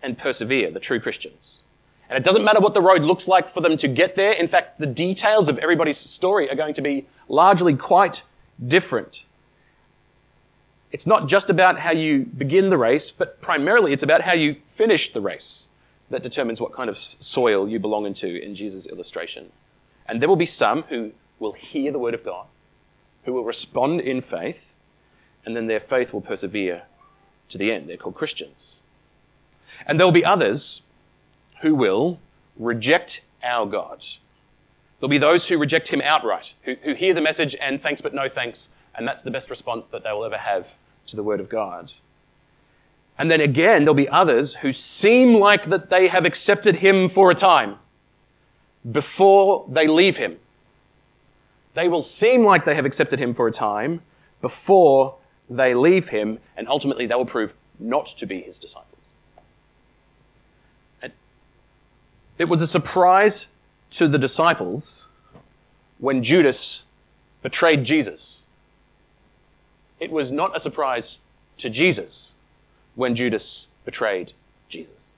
and 0.01 0.17
persevere, 0.17 0.71
the 0.71 0.79
true 0.79 0.99
Christians. 0.99 1.63
And 2.09 2.17
it 2.17 2.23
doesn't 2.23 2.43
matter 2.43 2.59
what 2.59 2.73
the 2.73 2.81
road 2.81 3.03
looks 3.03 3.27
like 3.27 3.47
for 3.47 3.61
them 3.61 3.77
to 3.77 3.87
get 3.87 4.15
there. 4.15 4.31
In 4.31 4.47
fact, 4.47 4.79
the 4.79 4.87
details 4.87 5.49
of 5.49 5.59
everybody's 5.59 5.97
story 5.97 6.49
are 6.49 6.55
going 6.55 6.73
to 6.73 6.81
be 6.81 7.07
largely 7.27 7.75
quite 7.75 8.23
different. 8.67 9.25
It's 10.91 11.05
not 11.05 11.27
just 11.27 11.49
about 11.49 11.79
how 11.79 11.91
you 11.91 12.25
begin 12.25 12.69
the 12.69 12.77
race, 12.77 13.11
but 13.11 13.41
primarily 13.41 13.93
it's 13.93 14.03
about 14.03 14.21
how 14.21 14.33
you 14.33 14.57
finish 14.65 15.13
the 15.13 15.21
race 15.21 15.69
that 16.09 16.23
determines 16.23 16.59
what 16.59 16.73
kind 16.73 16.89
of 16.89 16.97
soil 16.97 17.69
you 17.69 17.79
belong 17.79 18.05
into 18.05 18.41
in 18.43 18.55
Jesus' 18.55 18.87
illustration. 18.87 19.51
And 20.07 20.21
there 20.21 20.29
will 20.29 20.35
be 20.35 20.45
some 20.47 20.83
who 20.83 21.11
will 21.37 21.53
hear 21.53 21.91
the 21.91 21.99
word 21.99 22.15
of 22.15 22.25
God, 22.25 22.47
who 23.23 23.33
will 23.33 23.43
respond 23.43 24.01
in 24.01 24.21
faith, 24.21 24.73
and 25.45 25.55
then 25.55 25.67
their 25.67 25.79
faith 25.79 26.11
will 26.11 26.21
persevere 26.21 26.83
to 27.49 27.57
the 27.57 27.71
end. 27.71 27.87
They're 27.87 27.97
called 27.97 28.15
Christians. 28.15 28.79
And 29.85 29.99
there 29.99 30.07
will 30.07 30.11
be 30.11 30.25
others 30.25 30.81
who 31.61 31.75
will 31.75 32.19
reject 32.57 33.25
our 33.43 33.65
God 33.65 34.03
There'll 34.99 35.09
be 35.09 35.17
those 35.17 35.47
who 35.47 35.57
reject 35.57 35.89
him 35.89 36.01
outright, 36.01 36.55
who, 36.63 36.75
who 36.83 36.93
hear 36.93 37.13
the 37.13 37.21
message 37.21 37.55
and 37.61 37.79
thanks 37.79 38.01
but 38.01 38.13
no 38.13 38.27
thanks, 38.27 38.69
and 38.95 39.07
that's 39.07 39.23
the 39.23 39.31
best 39.31 39.49
response 39.49 39.87
that 39.87 40.03
they 40.03 40.11
will 40.11 40.25
ever 40.25 40.37
have 40.37 40.77
to 41.07 41.15
the 41.15 41.23
word 41.23 41.39
of 41.39 41.49
God. 41.49 41.93
And 43.17 43.29
then 43.29 43.41
again, 43.41 43.83
there'll 43.83 43.93
be 43.93 44.09
others 44.09 44.55
who 44.55 44.71
seem 44.71 45.33
like 45.33 45.65
that 45.65 45.89
they 45.89 46.07
have 46.07 46.25
accepted 46.25 46.77
him 46.77 47.09
for 47.09 47.31
a 47.31 47.35
time 47.35 47.77
before 48.89 49.65
they 49.69 49.87
leave 49.87 50.17
him. 50.17 50.37
They 51.73 51.87
will 51.87 52.01
seem 52.01 52.43
like 52.43 52.65
they 52.65 52.75
have 52.75 52.85
accepted 52.85 53.19
him 53.19 53.33
for 53.33 53.47
a 53.47 53.51
time 53.51 54.01
before 54.41 55.15
they 55.49 55.73
leave 55.73 56.09
him, 56.09 56.39
and 56.55 56.67
ultimately 56.67 57.05
they 57.05 57.15
will 57.15 57.25
prove 57.25 57.53
not 57.79 58.07
to 58.07 58.25
be 58.25 58.41
his 58.41 58.59
disciples. 58.59 59.11
It 62.39 62.47
was 62.47 62.61
a 62.61 62.67
surprise 62.67 63.49
to 63.91 64.07
the 64.07 64.17
disciples 64.17 65.07
when 65.99 66.23
Judas 66.23 66.85
betrayed 67.41 67.83
Jesus. 67.83 68.43
It 69.99 70.11
was 70.11 70.31
not 70.31 70.55
a 70.55 70.59
surprise 70.59 71.19
to 71.57 71.69
Jesus 71.69 72.35
when 72.95 73.15
Judas 73.15 73.69
betrayed 73.85 74.33
Jesus. 74.67 75.13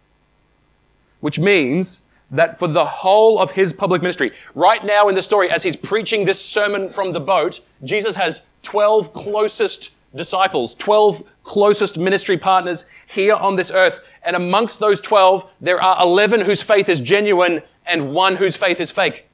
Which 1.19 1.37
means 1.37 2.01
that 2.31 2.57
for 2.57 2.67
the 2.67 2.85
whole 2.85 3.39
of 3.39 3.51
his 3.51 3.73
public 3.73 4.01
ministry, 4.01 4.31
right 4.55 4.83
now 4.83 5.09
in 5.09 5.15
the 5.15 5.21
story, 5.21 5.49
as 5.51 5.63
he's 5.63 5.75
preaching 5.75 6.25
this 6.25 6.43
sermon 6.43 6.89
from 6.89 7.11
the 7.11 7.19
boat, 7.19 7.59
Jesus 7.83 8.15
has 8.15 8.41
12 8.63 9.13
closest 9.13 9.91
disciples, 10.15 10.75
12 10.75 11.23
closest 11.43 11.97
ministry 11.97 12.37
partners 12.37 12.85
here 13.07 13.35
on 13.35 13.55
this 13.55 13.71
earth. 13.71 13.99
And 14.23 14.35
amongst 14.35 14.79
those 14.79 15.01
12, 15.01 15.49
there 15.59 15.81
are 15.81 16.01
11 16.01 16.41
whose 16.41 16.61
faith 16.61 16.89
is 16.89 16.99
genuine 16.99 17.61
and 17.85 18.13
one 18.13 18.37
whose 18.37 18.55
faith 18.55 18.79
is 18.79 18.91
fake. 18.91 19.27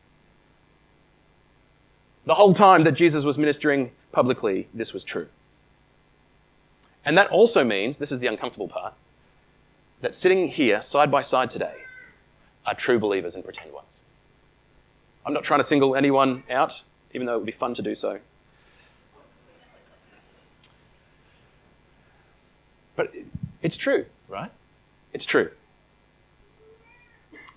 The 2.26 2.36
whole 2.36 2.54
time 2.54 2.84
that 2.84 2.94
Jesus 2.94 3.24
was 3.24 3.38
ministering 3.38 3.92
publicly, 4.12 4.68
this 4.74 4.94
was 4.94 5.04
true. 5.04 5.28
And 7.06 7.18
that 7.18 7.30
also 7.30 7.64
means, 7.64 8.00
this 8.00 8.12
is 8.12 8.20
the 8.20 8.28
uncomfortable 8.28 8.68
part, 8.68 8.94
that 10.02 10.14
sitting 10.14 10.48
here 10.50 10.82
side 10.82 11.10
by 11.10 11.22
side 11.22 11.50
today 11.50 11.76
are 12.66 12.76
true 12.76 13.00
believers 13.00 13.36
and 13.36 13.44
pretend 13.44 13.74
ones. 13.74 14.04
I'm 15.26 15.34
not 15.34 15.44
trying 15.44 15.62
to 15.62 15.64
single 15.64 15.96
anyone 15.96 16.44
out, 16.50 16.84
even 17.14 17.26
though 17.26 17.36
it 17.36 17.38
would 17.38 17.46
be 17.46 17.52
fun 17.52 17.74
to 17.76 17.82
do 17.82 17.96
so. 17.96 18.20
But 22.96 23.14
it's 23.62 23.78
true, 23.78 24.06
right? 24.28 24.52
It's 25.14 25.26
true. 25.26 25.52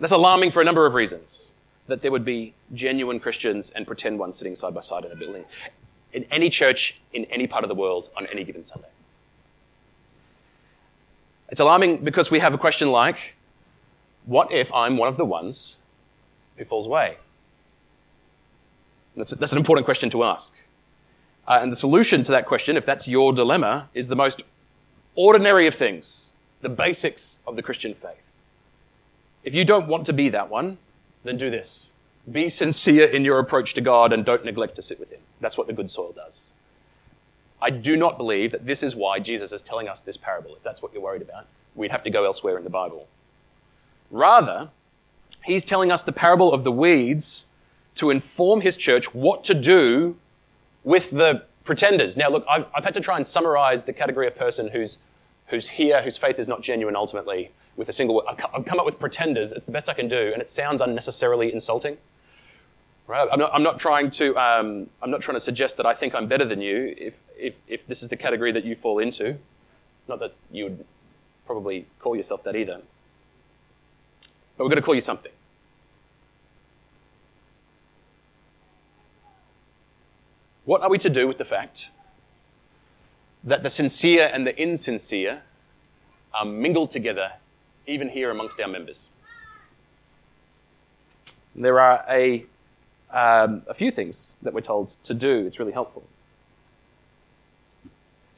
That's 0.01 0.13
alarming 0.13 0.51
for 0.51 0.61
a 0.61 0.65
number 0.65 0.87
of 0.87 0.95
reasons. 0.95 1.53
That 1.87 2.03
there 2.03 2.11
would 2.11 2.25
be 2.25 2.55
genuine 2.73 3.21
Christians 3.21 3.71
and 3.71 3.87
pretend 3.87 4.19
ones 4.19 4.37
sitting 4.37 4.55
side 4.55 4.75
by 4.75 4.81
side 4.81 5.05
in 5.05 5.13
a 5.13 5.17
building, 5.17 5.45
in 6.13 6.25
any 6.31 6.49
church, 6.49 7.01
in 7.13 7.25
any 7.27 7.47
part 7.47 7.65
of 7.65 7.69
the 7.69 7.75
world, 7.75 8.11
on 8.17 8.27
any 8.27 8.45
given 8.45 8.63
Sunday. 8.63 8.89
It's 11.49 11.61
alarming 11.61 12.05
because 12.05 12.31
we 12.31 12.39
have 12.39 12.55
a 12.55 12.59
question 12.59 12.93
like, 12.93 13.37
what 14.25 14.53
if 14.53 14.73
I'm 14.73 14.97
one 14.97 15.09
of 15.09 15.17
the 15.17 15.25
ones 15.25 15.79
who 16.57 16.65
falls 16.65 16.87
away? 16.87 17.17
That's, 19.17 19.33
that's 19.33 19.53
an 19.53 19.59
important 19.59 19.85
question 19.85 20.09
to 20.11 20.23
ask. 20.23 20.55
Uh, 21.49 21.59
and 21.61 21.73
the 21.73 21.77
solution 21.77 22.23
to 22.23 22.31
that 22.31 22.47
question, 22.47 22.77
if 22.77 22.87
that's 22.87 23.09
your 23.09 23.33
dilemma, 23.33 23.89
is 23.93 24.07
the 24.07 24.15
most 24.15 24.45
ordinary 25.17 25.67
of 25.67 25.75
things, 25.75 26.33
the 26.61 26.69
basics 26.69 27.41
of 27.47 27.57
the 27.57 27.63
Christian 27.63 27.95
faith. 27.95 28.30
If 29.43 29.55
you 29.55 29.65
don't 29.65 29.87
want 29.87 30.07
to 30.07 30.13
be 30.13 30.29
that 30.29 30.51
one, 30.51 30.79
then 31.25 31.37
do 31.37 31.51
this. 31.51 31.93
Be 32.31 32.49
sincere 32.49 33.07
in 33.07 33.25
your 33.25 33.39
approach 33.39 33.75
to 33.75 33.81
God 33.81 34.13
and 34.13 34.25
don't 34.25 34.45
neglect 34.45 34.75
to 34.77 34.83
sit 34.83 35.01
with 35.01 35.11
Him. 35.11 35.21
That's 35.41 35.57
what 35.57 35.67
the 35.67 35.73
good 35.73 35.91
soil 35.91 36.13
does. 36.13 36.55
I 37.63 37.71
do 37.71 37.97
not 37.97 38.17
believe 38.17 38.53
that 38.53 38.67
this 38.67 38.83
is 38.83 38.97
why 38.97 39.19
Jesus 39.19 39.53
is 39.53 39.63
telling 39.63 39.89
us 39.89 40.03
this 40.03 40.17
parable. 40.17 40.55
If 40.55 40.63
that's 40.63 40.83
what 40.83 40.93
you're 40.93 41.03
worried 41.03 41.23
about, 41.23 41.47
we'd 41.75 41.91
have 41.91 42.03
to 42.05 42.11
go 42.11 42.25
elsewhere 42.25 42.57
in 42.57 42.65
the 42.65 42.71
Bible. 42.71 43.07
Rather, 44.11 44.71
he's 45.45 45.63
telling 45.63 45.91
us 45.91 46.03
the 46.03 46.13
parable 46.13 46.53
of 46.53 46.65
the 46.65 46.73
weeds 46.73 47.47
to 47.97 48.11
inform 48.11 48.63
his 48.63 48.77
church 48.77 49.15
what 49.15 49.45
to 49.45 49.55
do 49.55 50.17
with 50.85 51.11
the 51.11 51.45
pretenders. 51.65 52.17
Now, 52.17 52.31
look, 52.31 52.45
I've, 52.49 52.67
I've 52.75 52.85
had 52.85 52.95
to 52.95 53.01
try 53.01 53.17
and 53.17 53.27
summarize 53.27 53.85
the 53.85 53.93
category 53.93 54.27
of 54.27 54.37
person 54.37 54.69
who's, 54.69 54.99
who's 55.47 55.69
here, 55.69 56.03
whose 56.03 56.17
faith 56.17 56.39
is 56.39 56.49
not 56.49 56.63
genuine 56.63 56.97
ultimately, 56.97 57.51
with 57.81 57.89
a 57.89 57.95
single 57.95 58.15
word. 58.15 58.27
I've 58.29 58.67
come 58.67 58.79
up 58.79 58.85
with 58.85 58.99
pretenders. 58.99 59.53
It's 59.53 59.65
the 59.65 59.73
best 59.73 59.89
I 59.89 59.95
can 59.95 60.07
do, 60.07 60.33
and 60.35 60.43
it 60.43 60.51
sounds 60.51 60.83
unnecessarily 60.83 61.51
insulting. 61.51 61.97
Right? 63.07 63.27
I'm 63.33 63.39
not, 63.39 63.51
I'm 63.55 63.63
not 63.63 63.79
trying 63.79 64.11
to, 64.11 64.37
um, 64.37 64.91
I'm 65.01 65.11
not 65.11 65.23
trying 65.23 65.37
to 65.37 65.41
suggest 65.41 65.79
that 65.79 65.87
I 65.87 65.95
think 65.95 66.15
I'm 66.15 66.29
better 66.29 66.45
than 66.45 66.61
you 66.61 66.95
if, 66.99 67.19
if, 67.39 67.57
if 67.67 67.87
this 67.87 68.03
is 68.03 68.09
the 68.09 68.19
category 68.19 68.53
that 68.53 68.67
you 68.67 68.77
fall 68.77 68.99
into. 68.99 69.39
Not 70.09 70.21
that 70.21 70.35
you 70.53 70.65
would 70.65 70.85
probably 71.47 71.87
call 72.01 72.15
yourself 72.15 72.45
that 72.45 72.55
either. 72.55 72.83
But 74.59 74.65
we're 74.65 74.69
going 74.69 74.77
to 74.77 74.83
call 74.83 74.95
you 74.95 75.01
something. 75.01 75.33
What 80.67 80.83
are 80.83 80.91
we 80.91 80.99
to 80.99 81.09
do 81.09 81.27
with 81.27 81.39
the 81.39 81.47
fact 81.47 81.93
that 83.43 83.63
the 83.63 83.71
sincere 83.71 84.31
and 84.31 84.47
the 84.47 84.55
insincere 84.61 85.45
are 86.35 86.45
mingled 86.45 86.91
together, 86.91 87.33
even 87.91 88.09
here 88.09 88.31
amongst 88.31 88.61
our 88.61 88.69
members? 88.69 89.11
There 91.55 91.81
are 91.81 92.05
a, 92.09 92.47
um, 93.11 93.63
a 93.67 93.75
few 93.75 93.91
things 93.91 94.37
that 94.43 94.55
we're 94.55 94.61
told 94.61 94.97
to 95.03 95.15
do. 95.15 95.47
It's 95.47 95.59
really 95.59 95.73
helpful. 95.73 96.05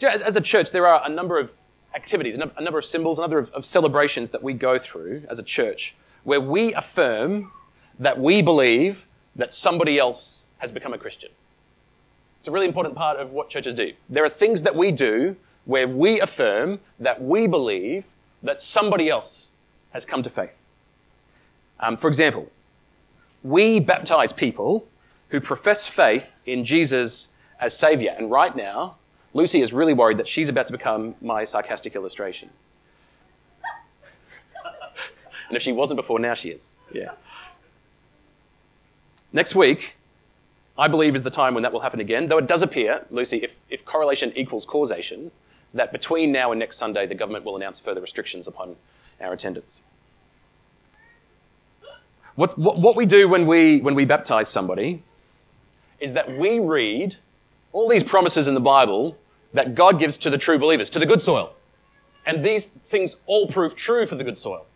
As, 0.02 0.23
as 0.23 0.37
a 0.37 0.40
church, 0.40 0.71
there 0.71 0.87
are 0.87 1.02
a 1.04 1.09
number 1.09 1.38
of 1.38 1.52
activities, 1.94 2.37
a 2.37 2.61
number 2.61 2.78
of 2.78 2.85
symbols, 2.85 3.18
a 3.18 3.23
number 3.23 3.38
of, 3.38 3.50
of 3.50 3.64
celebrations 3.64 4.30
that 4.30 4.42
we 4.42 4.54
go 4.54 4.78
through 4.78 5.23
as 5.28 5.38
a 5.38 5.42
church 5.42 5.94
where 6.25 6.40
we 6.40 6.73
affirm 6.75 7.52
that 7.99 8.18
we 8.18 8.42
believe 8.42 9.06
that 9.37 9.52
somebody 9.52 9.99
else 9.99 10.47
has 10.59 10.73
become 10.73 10.92
a 10.92 10.99
Christian. 10.99 11.30
It's 12.38 12.49
a 12.49 12.50
really 12.50 12.66
important 12.66 12.97
part 12.97 13.21
of 13.21 13.32
what 13.32 13.49
churches 13.49 13.75
do. 13.75 13.92
There 14.09 14.25
are 14.25 14.28
things 14.28 14.62
that 14.62 14.75
we 14.75 14.90
do 14.90 15.37
where 15.64 15.87
we 15.87 16.21
affirm 16.21 16.80
that 16.99 17.23
we 17.23 17.47
believe 17.47 18.06
that 18.42 18.61
somebody 18.61 19.08
else 19.08 19.52
has 19.90 20.04
come 20.04 20.22
to 20.22 20.30
faith. 20.30 20.68
Um, 21.80 21.96
for 21.96 22.08
example, 22.08 22.50
we 23.42 23.80
baptize 23.80 24.32
people 24.32 24.87
who 25.28 25.40
profess 25.40 25.87
faith 25.87 26.38
in 26.46 26.64
Jesus 26.64 27.28
as 27.58 27.76
Savior. 27.76 28.14
And 28.16 28.30
right 28.30 28.54
now, 28.54 28.96
Lucy 29.34 29.61
is 29.61 29.72
really 29.72 29.94
worried 29.94 30.18
that 30.18 30.28
she's 30.28 30.49
about 30.49 30.66
to 30.66 30.72
become 30.72 31.14
my 31.20 31.44
sarcastic 31.44 31.94
illustration. 31.94 32.50
and 35.49 35.56
if 35.56 35.62
she 35.62 35.72
wasn't 35.72 35.96
before, 35.96 36.18
now 36.18 36.34
she 36.34 36.50
is. 36.50 36.76
Yeah. 36.92 37.12
Next 39.32 39.54
week, 39.54 39.96
I 40.76 40.88
believe 40.88 41.14
is 41.14 41.22
the 41.22 41.30
time 41.30 41.54
when 41.54 41.62
that 41.62 41.72
will 41.72 41.80
happen 41.80 42.00
again, 42.00 42.28
though 42.28 42.38
it 42.38 42.46
does 42.46 42.62
appear, 42.62 43.06
Lucy, 43.11 43.38
if, 43.38 43.58
if 43.70 43.84
correlation 43.84 44.32
equals 44.37 44.66
causation, 44.66 45.30
that 45.75 45.93
between 45.93 46.33
now 46.33 46.52
and 46.52 46.59
next 46.59 46.76
Sunday, 46.76 47.07
the 47.07 47.14
government 47.14 47.45
will 47.45 47.57
announce 47.57 47.81
further 47.81 48.00
restrictions 48.00 48.47
upon 48.47 48.76
our 49.21 49.33
attendance. 49.33 49.83
What, 52.35 52.59
what, 52.59 52.79
what 52.79 52.97
we 52.97 53.07
do 53.07 53.29
when 53.29 53.47
we, 53.47 53.81
when 53.81 53.95
we 53.95 54.05
baptize 54.05 54.49
somebody 54.49 55.02
is 56.00 56.14
that 56.14 56.37
we 56.37 56.59
read 56.59 57.17
all 57.73 57.88
these 57.88 58.02
promises 58.02 58.49
in 58.49 58.55
the 58.55 58.61
Bible 58.61 59.19
that 59.52 59.75
God 59.75 59.99
gives 59.99 60.17
to 60.19 60.31
the 60.31 60.38
true 60.38 60.59
believers, 60.59 60.91
to 60.91 60.99
the 60.99 61.07
good 61.07 61.21
soil. 61.21 61.55
And 62.25 62.43
these 62.43 62.69
things 62.69 63.17
all 63.26 63.47
prove 63.47 63.75
true 63.75 64.07
for 64.07 64.14
the 64.14 64.25
good 64.25 64.38
soil. 64.38 64.67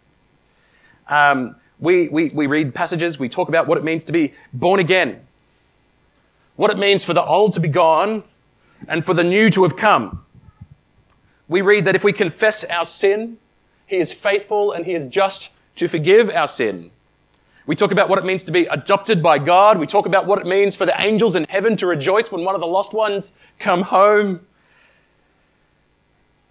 Um, 1.09 1.57
we, 1.79 2.09
we, 2.09 2.31
we 2.31 2.47
read 2.47 2.75
passages, 2.75 3.19
we 3.19 3.29
talk 3.29 3.49
about 3.49 3.67
what 3.67 3.79
it 3.79 3.85
means 3.85 4.05
to 4.05 4.13
be 4.13 4.35
born 4.53 4.81
again, 4.81 5.27
what 6.57 6.71
it 6.71 6.79
means 6.79 7.05
for 7.05 7.15
the 7.15 7.25
old 7.25 7.53
to 7.53 7.61
be 7.61 7.69
gone 7.69 8.25
and 8.89 9.05
for 9.05 9.15
the 9.15 9.25
new 9.25 9.51
to 9.51 9.63
have 9.63 9.77
come. 9.77 10.25
We 11.49 11.61
read 11.61 11.85
that 11.85 11.95
if 11.95 12.05
we 12.05 12.13
confess 12.13 12.65
our 12.65 12.85
sin, 12.85 13.39
He 13.87 13.97
is 13.97 14.13
faithful 14.13 14.73
and 14.73 14.85
He 14.85 14.95
is 14.95 15.07
just 15.07 15.51
to 15.77 15.89
forgive 15.89 16.31
our 16.31 16.49
sin. 16.49 16.91
We 17.67 17.75
talk 17.75 17.91
about 17.91 18.09
what 18.09 18.19
it 18.19 18.25
means 18.25 18.45
to 18.45 18.53
be 18.53 18.67
adopted 18.67 19.23
by 19.23 19.39
God. 19.39 19.79
We 19.79 19.87
talk 19.87 20.07
about 20.07 20.27
what 20.27 20.39
it 20.39 20.47
means 20.47 20.77
for 20.77 20.87
the 20.87 21.01
angels 21.01 21.35
in 21.35 21.45
heaven 21.49 21.77
to 21.79 21.87
rejoice 21.87 22.31
when 22.31 22.45
one 22.45 22.55
of 22.55 22.61
the 22.61 22.67
lost 22.67 22.93
ones 22.93 23.33
come 23.59 23.83
home. 23.83 24.47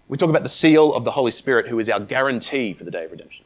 We 0.08 0.16
talk 0.18 0.28
about 0.28 0.42
the 0.42 0.48
seal 0.48 0.94
of 0.94 1.04
the 1.04 1.12
Holy 1.12 1.30
Spirit, 1.30 1.68
who 1.68 1.78
is 1.78 1.88
our 1.88 2.00
guarantee 2.00 2.74
for 2.74 2.84
the 2.84 2.90
day 2.90 3.04
of 3.04 3.10
redemption. 3.10 3.44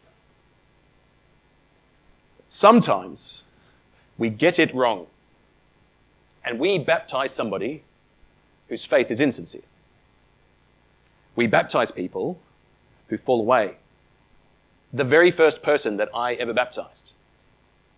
Sometimes 2.48 3.44
we 4.18 4.28
get 4.28 4.58
it 4.58 4.74
wrong 4.74 5.06
and 6.44 6.58
we 6.58 6.78
baptize 6.78 7.32
somebody 7.32 7.84
whose 8.68 8.84
faith 8.84 9.10
is 9.10 9.20
insincere. 9.20 9.62
We 11.36 11.46
baptize 11.46 11.90
people 11.90 12.38
who 13.08 13.16
fall 13.16 13.40
away. 13.40 13.76
The 14.92 15.04
very 15.04 15.30
first 15.30 15.62
person 15.62 15.96
that 15.98 16.08
I 16.14 16.34
ever 16.34 16.52
baptized, 16.52 17.14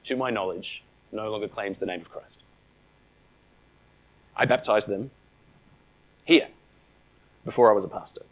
to 0.04 0.16
my 0.16 0.30
knowledge, 0.30 0.82
no 1.10 1.30
longer 1.30 1.48
claims 1.48 1.78
the 1.78 1.86
name 1.86 2.00
of 2.00 2.10
Christ. 2.10 2.42
I 4.36 4.46
baptized 4.46 4.88
them 4.88 5.10
here 6.24 6.48
before 7.44 7.70
I 7.70 7.74
was 7.74 7.84
a 7.84 7.88
pastor. 7.88 8.22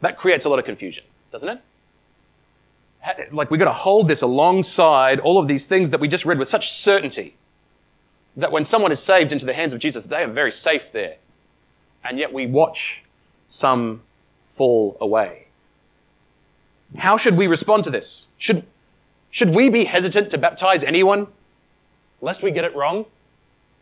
That 0.00 0.16
creates 0.16 0.44
a 0.44 0.48
lot 0.48 0.58
of 0.58 0.64
confusion, 0.64 1.04
doesn't 1.30 1.48
it? 1.48 1.60
Like, 3.32 3.50
we've 3.50 3.58
got 3.58 3.66
to 3.66 3.72
hold 3.72 4.08
this 4.08 4.22
alongside 4.22 5.20
all 5.20 5.38
of 5.38 5.48
these 5.48 5.66
things 5.66 5.90
that 5.90 6.00
we 6.00 6.08
just 6.08 6.26
read 6.26 6.38
with 6.38 6.48
such 6.48 6.70
certainty 6.70 7.36
that 8.36 8.52
when 8.52 8.64
someone 8.64 8.92
is 8.92 9.02
saved 9.02 9.32
into 9.32 9.46
the 9.46 9.54
hands 9.54 9.72
of 9.72 9.80
Jesus, 9.80 10.04
they 10.04 10.22
are 10.22 10.28
very 10.28 10.52
safe 10.52 10.92
there. 10.92 11.16
And 12.04 12.18
yet 12.18 12.32
we 12.32 12.46
watch 12.46 13.04
some 13.48 14.02
fall 14.42 14.96
away. 15.00 15.46
How 16.96 17.16
should 17.16 17.36
we 17.36 17.46
respond 17.46 17.84
to 17.84 17.90
this? 17.90 18.28
Should, 18.36 18.64
should 19.30 19.50
we 19.50 19.68
be 19.68 19.84
hesitant 19.84 20.30
to 20.30 20.38
baptize 20.38 20.82
anyone 20.82 21.28
lest 22.20 22.42
we 22.42 22.50
get 22.50 22.64
it 22.64 22.74
wrong? 22.74 23.06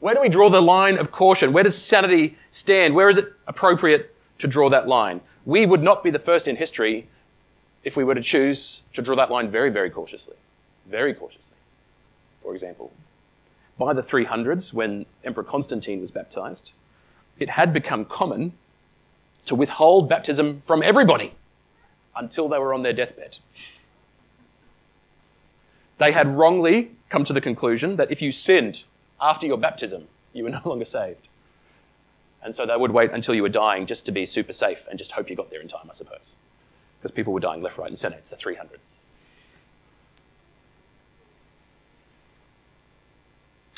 Where 0.00 0.14
do 0.14 0.20
we 0.20 0.28
draw 0.28 0.48
the 0.48 0.62
line 0.62 0.96
of 0.96 1.10
caution? 1.10 1.52
Where 1.52 1.64
does 1.64 1.76
sanity 1.76 2.36
stand? 2.50 2.94
Where 2.94 3.08
is 3.08 3.18
it 3.18 3.32
appropriate 3.46 4.14
to 4.38 4.46
draw 4.46 4.68
that 4.68 4.86
line? 4.86 5.20
We 5.44 5.66
would 5.66 5.82
not 5.82 6.04
be 6.04 6.10
the 6.10 6.18
first 6.18 6.46
in 6.46 6.56
history 6.56 7.08
if 7.82 7.96
we 7.96 8.04
were 8.04 8.14
to 8.14 8.20
choose 8.20 8.84
to 8.92 9.02
draw 9.02 9.16
that 9.16 9.30
line 9.30 9.48
very, 9.48 9.70
very 9.70 9.90
cautiously. 9.90 10.36
Very 10.86 11.14
cautiously. 11.14 11.56
For 12.42 12.52
example, 12.52 12.92
by 13.78 13.92
the 13.92 14.02
300s, 14.02 14.72
when 14.72 15.06
Emperor 15.24 15.44
Constantine 15.44 16.00
was 16.00 16.10
baptized, 16.10 16.72
it 17.38 17.50
had 17.50 17.72
become 17.72 18.04
common 18.04 18.52
to 19.46 19.54
withhold 19.54 20.08
baptism 20.08 20.60
from 20.60 20.82
everybody 20.82 21.34
until 22.16 22.48
they 22.48 22.58
were 22.58 22.74
on 22.74 22.82
their 22.82 22.92
deathbed. 22.92 23.38
They 25.98 26.12
had 26.12 26.36
wrongly 26.36 26.90
come 27.08 27.24
to 27.24 27.32
the 27.32 27.40
conclusion 27.40 27.96
that 27.96 28.10
if 28.10 28.20
you 28.20 28.30
sinned 28.30 28.84
after 29.20 29.46
your 29.46 29.58
baptism, 29.58 30.06
you 30.32 30.44
were 30.44 30.50
no 30.58 30.60
longer 30.64 30.84
saved. 30.84 31.28
And 32.42 32.54
so 32.54 32.66
they 32.66 32.76
would 32.76 32.92
wait 32.92 33.10
until 33.10 33.34
you 33.34 33.42
were 33.42 33.48
dying 33.48 33.86
just 33.86 34.06
to 34.06 34.12
be 34.12 34.24
super 34.24 34.52
safe 34.52 34.86
and 34.88 34.98
just 34.98 35.12
hope 35.12 35.28
you 35.28 35.36
got 35.36 35.50
there 35.50 35.60
in 35.60 35.68
time, 35.68 35.86
I 35.88 35.92
suppose. 35.92 36.38
Because 36.98 37.10
people 37.10 37.32
were 37.32 37.40
dying 37.40 37.62
left, 37.62 37.78
right, 37.78 37.88
and 37.88 37.98
centre. 37.98 38.16
It's 38.16 38.28
the 38.28 38.36
300s. 38.36 38.98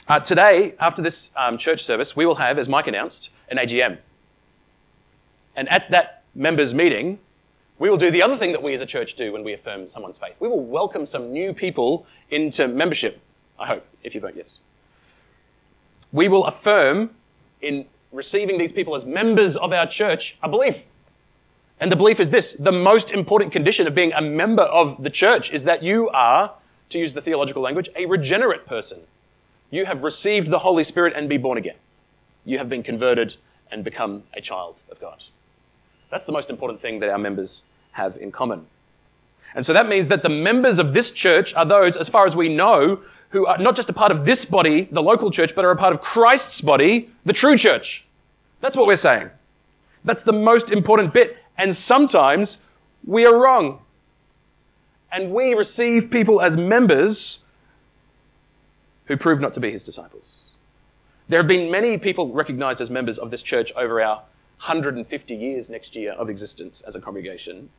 Uh, 0.09 0.19
today, 0.19 0.75
after 0.81 1.03
this 1.03 1.31
um, 1.37 1.57
church 1.57 1.85
service, 1.85 2.17
we 2.17 2.27
will 2.27 2.35
have, 2.37 2.59
as 2.59 2.69
Mike 2.69 2.87
announced, 2.87 3.31
an 3.49 3.59
AGM. 3.59 3.99
And 5.55 5.69
at 5.69 5.91
that 5.91 6.25
members' 6.35 6.75
meeting, 6.75 7.19
we 7.79 7.89
will 7.89 7.97
do 7.97 8.11
the 8.11 8.23
other 8.23 8.37
thing 8.37 8.53
that 8.53 8.63
we 8.63 8.75
as 8.75 8.81
a 8.81 8.87
church 8.87 9.15
do 9.15 9.33
when 9.33 9.45
we 9.45 9.53
affirm 9.53 9.87
someone's 9.87 10.19
faith. 10.19 10.35
We 10.39 10.49
will 10.49 10.65
welcome 10.65 11.07
some 11.07 11.33
new 11.33 11.55
people 11.55 12.07
into 12.31 12.69
membership, 12.69 13.21
I 13.59 13.67
hope, 13.67 13.87
if 14.03 14.15
you 14.15 14.21
vote 14.21 14.35
yes. 14.37 14.61
We 16.13 16.29
will 16.29 16.45
affirm 16.45 17.11
in 17.63 17.87
receiving 18.13 18.59
these 18.59 18.73
people 18.73 18.95
as 18.95 19.07
members 19.07 19.57
of 19.57 19.73
our 19.73 19.87
church 19.87 20.37
a 20.43 20.49
belief. 20.49 20.87
And 21.79 21.91
the 21.91 21.97
belief 21.97 22.21
is 22.21 22.31
this 22.31 22.53
the 22.53 22.73
most 22.73 23.11
important 23.11 23.53
condition 23.53 23.87
of 23.87 23.95
being 23.95 24.13
a 24.13 24.21
member 24.21 24.65
of 24.65 25.03
the 25.03 25.11
church 25.11 25.51
is 25.51 25.65
that 25.65 25.83
you 25.83 26.11
are, 26.11 26.53
to 26.91 26.99
use 26.99 27.15
the 27.15 27.23
theological 27.23 27.63
language, 27.63 27.89
a 27.97 28.07
regenerate 28.07 28.67
person. 28.67 29.01
You 29.71 29.87
have 29.87 30.03
received 30.03 30.51
the 30.51 30.59
Holy 30.59 30.85
Spirit 30.85 31.15
and 31.17 31.29
be 31.29 31.37
born 31.37 31.59
again. 31.59 31.77
You 32.45 32.59
have 32.59 32.69
been 32.69 32.83
converted 32.83 33.37
and 33.71 33.85
become 33.85 34.25
a 34.35 34.41
child 34.41 34.83
of 34.91 35.01
God. 35.01 35.25
That's 36.11 36.25
the 36.25 36.33
most 36.33 36.51
important 36.51 36.81
thing 36.81 36.99
that 37.01 37.09
our 37.09 37.19
members 37.19 37.65
have 37.93 38.17
in 38.17 38.33
common. 38.33 38.67
And 39.55 39.65
so 39.65 39.73
that 39.73 39.89
means 39.89 40.09
that 40.09 40.23
the 40.23 40.29
members 40.29 40.79
of 40.79 40.93
this 40.93 41.11
church 41.11 41.55
are 41.55 41.65
those, 41.65 41.97
as 41.97 42.09
far 42.09 42.25
as 42.27 42.35
we 42.35 42.49
know, 42.49 43.01
who 43.31 43.47
are 43.47 43.59
not 43.59 43.77
just 43.77 43.89
a 43.89 43.93
part 43.93 44.11
of 44.11 44.25
this 44.25 44.45
body, 44.45 44.89
the 44.91 45.03
local 45.03 45.31
church, 45.31 45.55
but 45.55 45.65
are 45.65 45.71
a 45.71 45.77
part 45.77 45.93
of 45.93 46.01
Christ's 46.01 46.61
body, 46.61 47.11
the 47.25 47.33
true 47.33 47.57
church. 47.57 48.05
That's 48.61 48.77
what 48.77 48.87
we're 48.87 48.97
saying. 48.97 49.31
That's 50.05 50.23
the 50.23 50.33
most 50.33 50.71
important 50.71 51.13
bit. 51.13 51.39
And 51.57 51.75
sometimes 51.75 52.65
we 53.05 53.25
are 53.25 53.37
wrong. 53.37 53.81
And 55.13 55.33
we 55.33 55.55
receive 55.55 56.11
people 56.11 56.41
as 56.41 56.57
members 56.57 57.41
who 59.11 59.17
proved 59.17 59.43
not 59.43 59.53
to 59.53 59.59
be 59.59 59.73
his 59.73 59.83
disciples. 59.83 60.53
There 61.29 61.41
have 61.41 61.49
been 61.49 61.69
many 61.69 61.99
people 61.99 62.33
recognized 62.33 62.81
as 62.81 62.91
members 62.91 63.19
of 63.19 63.33
this 63.33 63.43
church 63.43 63.73
over 63.75 64.01
our 64.01 64.19
150 64.59 65.35
years 65.35 65.69
next 65.69 65.97
year 65.97 66.13
of 66.13 66.31
existence 66.31 66.81
as 66.83 66.95
a 66.95 67.01
congregation 67.01 67.71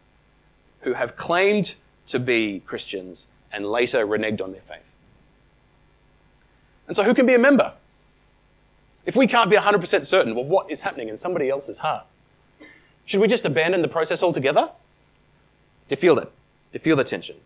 who 0.81 0.91
have 0.91 1.15
claimed 1.15 1.75
to 2.07 2.19
be 2.19 2.59
Christians 2.65 3.29
and 3.49 3.65
later 3.65 4.05
reneged 4.05 4.41
on 4.41 4.51
their 4.51 4.59
faith. 4.59 4.97
And 6.87 6.97
so, 6.97 7.03
who 7.05 7.13
can 7.13 7.25
be 7.25 7.33
a 7.33 7.39
member? 7.39 7.75
If 9.05 9.15
we 9.15 9.25
can't 9.25 9.49
be 9.49 9.55
100% 9.55 10.05
certain 10.05 10.37
of 10.37 10.49
what 10.49 10.69
is 10.69 10.81
happening 10.81 11.07
in 11.07 11.15
somebody 11.15 11.49
else's 11.49 11.77
heart, 11.77 12.05
should 13.05 13.21
we 13.21 13.29
just 13.29 13.45
abandon 13.45 13.81
the 13.81 13.87
process 13.87 14.21
altogether? 14.21 14.69
To 15.87 15.95
feel 15.95 16.15
that, 16.15 16.29
to 16.73 16.79
feel 16.79 16.97
the 16.97 17.05
tension. 17.05 17.37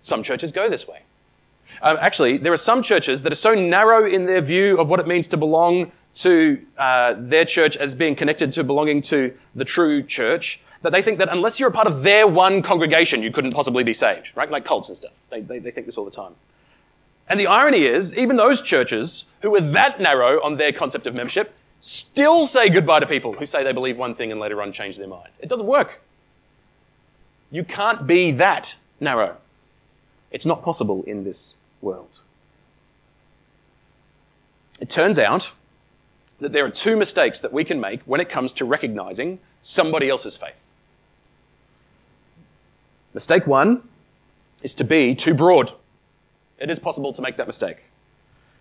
Some 0.00 0.22
churches 0.22 0.52
go 0.52 0.70
this 0.70 0.88
way. 0.88 1.02
Um, 1.82 1.96
actually, 2.00 2.38
there 2.38 2.52
are 2.52 2.58
some 2.58 2.82
churches 2.82 3.22
that 3.22 3.32
are 3.32 3.36
so 3.36 3.54
narrow 3.54 4.06
in 4.06 4.26
their 4.26 4.40
view 4.40 4.78
of 4.78 4.88
what 4.88 5.00
it 5.00 5.06
means 5.06 5.28
to 5.28 5.36
belong 5.36 5.92
to 6.14 6.64
uh, 6.78 7.14
their 7.18 7.44
church 7.44 7.76
as 7.76 7.94
being 7.94 8.14
connected 8.14 8.52
to 8.52 8.64
belonging 8.64 9.02
to 9.02 9.36
the 9.54 9.64
true 9.64 10.02
church 10.02 10.60
that 10.82 10.92
they 10.92 11.02
think 11.02 11.18
that 11.18 11.30
unless 11.30 11.58
you're 11.58 11.70
a 11.70 11.72
part 11.72 11.86
of 11.86 12.02
their 12.02 12.26
one 12.28 12.60
congregation, 12.62 13.22
you 13.22 13.30
couldn't 13.30 13.52
possibly 13.52 13.82
be 13.82 13.94
saved, 13.94 14.32
right? 14.36 14.50
Like 14.50 14.64
cults 14.64 14.88
and 14.88 14.96
stuff. 14.96 15.12
They, 15.30 15.40
they, 15.40 15.58
they 15.58 15.70
think 15.70 15.86
this 15.86 15.96
all 15.96 16.04
the 16.04 16.10
time. 16.10 16.34
And 17.26 17.40
the 17.40 17.46
irony 17.46 17.84
is, 17.84 18.14
even 18.14 18.36
those 18.36 18.60
churches 18.60 19.24
who 19.40 19.54
are 19.56 19.60
that 19.60 19.98
narrow 19.98 20.42
on 20.42 20.56
their 20.56 20.72
concept 20.72 21.06
of 21.06 21.14
membership 21.14 21.54
still 21.80 22.46
say 22.46 22.68
goodbye 22.68 23.00
to 23.00 23.06
people 23.06 23.32
who 23.32 23.46
say 23.46 23.64
they 23.64 23.72
believe 23.72 23.98
one 23.98 24.14
thing 24.14 24.30
and 24.30 24.38
later 24.38 24.60
on 24.60 24.72
change 24.72 24.98
their 24.98 25.08
mind. 25.08 25.30
It 25.40 25.48
doesn't 25.48 25.66
work. 25.66 26.02
You 27.50 27.64
can't 27.64 28.06
be 28.06 28.30
that 28.32 28.76
narrow. 29.00 29.38
It's 30.30 30.44
not 30.44 30.62
possible 30.62 31.02
in 31.04 31.24
this 31.24 31.56
world. 31.84 32.20
It 34.80 34.90
turns 34.90 35.18
out 35.18 35.52
that 36.40 36.52
there 36.52 36.64
are 36.64 36.70
two 36.70 36.96
mistakes 36.96 37.40
that 37.40 37.52
we 37.52 37.64
can 37.64 37.80
make 37.80 38.02
when 38.02 38.20
it 38.20 38.28
comes 38.28 38.52
to 38.54 38.64
recognizing 38.64 39.38
somebody 39.62 40.08
else's 40.08 40.36
faith. 40.36 40.72
Mistake 43.14 43.46
one 43.46 43.88
is 44.62 44.74
to 44.74 44.84
be 44.84 45.14
too 45.14 45.34
broad. 45.34 45.72
It 46.58 46.70
is 46.70 46.78
possible 46.78 47.12
to 47.12 47.22
make 47.22 47.36
that 47.36 47.46
mistake. 47.46 47.84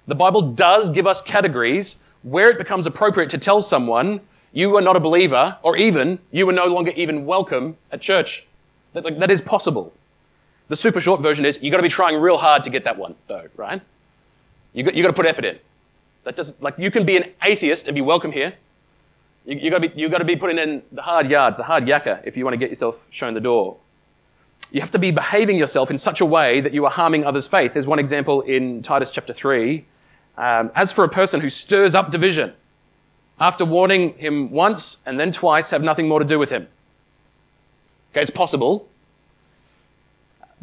The 0.05 0.15
Bible 0.15 0.41
does 0.41 0.89
give 0.89 1.07
us 1.07 1.21
categories 1.21 1.97
where 2.21 2.49
it 2.49 2.57
becomes 2.57 2.85
appropriate 2.85 3.29
to 3.31 3.37
tell 3.37 3.61
someone 3.61 4.21
you 4.51 4.75
are 4.77 4.81
not 4.81 4.95
a 4.95 4.99
believer, 4.99 5.57
or 5.63 5.75
even 5.77 6.19
you 6.31 6.47
are 6.47 6.53
no 6.53 6.67
longer 6.67 6.91
even 6.95 7.25
welcome 7.25 7.75
at 7.91 8.01
church. 8.01 8.45
That, 8.93 9.19
that 9.19 9.31
is 9.31 9.41
possible. 9.41 9.91
The 10.73 10.77
super 10.77 10.99
short 10.99 11.21
version 11.21 11.45
is 11.45 11.59
you've 11.61 11.71
got 11.71 11.77
to 11.77 11.83
be 11.83 11.87
trying 11.87 12.19
real 12.19 12.39
hard 12.39 12.63
to 12.63 12.71
get 12.71 12.83
that 12.85 12.97
one, 12.97 13.13
though, 13.27 13.47
right? 13.55 13.79
You 14.73 14.81
got, 14.81 14.95
you 14.95 15.03
got 15.03 15.09
to 15.09 15.13
put 15.13 15.27
effort 15.27 15.45
in. 15.45 15.59
That 16.23 16.35
doesn't, 16.35 16.63
like 16.63 16.73
you 16.79 16.89
can 16.89 17.05
be 17.05 17.15
an 17.15 17.31
atheist 17.43 17.87
and 17.87 17.93
be 17.93 18.01
welcome 18.01 18.31
here. 18.31 18.53
You, 19.45 19.57
you 19.57 19.69
got 19.69 19.83
to 19.83 19.89
be 19.89 20.01
you 20.01 20.09
got 20.09 20.17
to 20.17 20.25
be 20.25 20.35
putting 20.35 20.57
in 20.57 20.81
the 20.91 21.03
hard 21.03 21.29
yards, 21.29 21.57
the 21.57 21.63
hard 21.63 21.85
yakka, 21.85 22.25
if 22.25 22.35
you 22.35 22.43
want 22.43 22.55
to 22.55 22.57
get 22.57 22.69
yourself 22.69 23.05
shown 23.11 23.35
the 23.35 23.39
door. 23.39 23.77
You 24.71 24.81
have 24.81 24.89
to 24.89 24.97
be 24.97 25.11
behaving 25.11 25.59
yourself 25.59 25.91
in 25.91 25.99
such 25.99 26.21
a 26.21 26.25
way 26.25 26.59
that 26.59 26.73
you 26.73 26.85
are 26.85 26.91
harming 26.91 27.23
others' 27.23 27.45
faith. 27.45 27.73
There's 27.73 27.85
one 27.85 27.99
example 27.99 28.41
in 28.41 28.81
Titus 28.81 29.11
chapter 29.11 29.31
3. 29.31 29.85
Um, 30.39 30.71
As 30.73 30.91
for 30.91 31.03
a 31.03 31.09
person 31.09 31.41
who 31.41 31.49
stirs 31.49 31.93
up 31.93 32.09
division, 32.09 32.53
after 33.39 33.63
warning 33.63 34.17
him 34.17 34.49
once 34.49 35.03
and 35.05 35.19
then 35.19 35.31
twice, 35.31 35.69
have 35.69 35.83
nothing 35.83 36.07
more 36.07 36.17
to 36.17 36.25
do 36.25 36.39
with 36.39 36.49
him. 36.49 36.67
Okay, 38.11 38.21
it's 38.21 38.31
possible. 38.31 38.89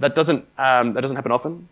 That 0.00 0.14
doesn't, 0.14 0.46
um, 0.58 0.94
that 0.94 1.02
doesn't 1.02 1.16
happen 1.16 1.30
often. 1.30 1.68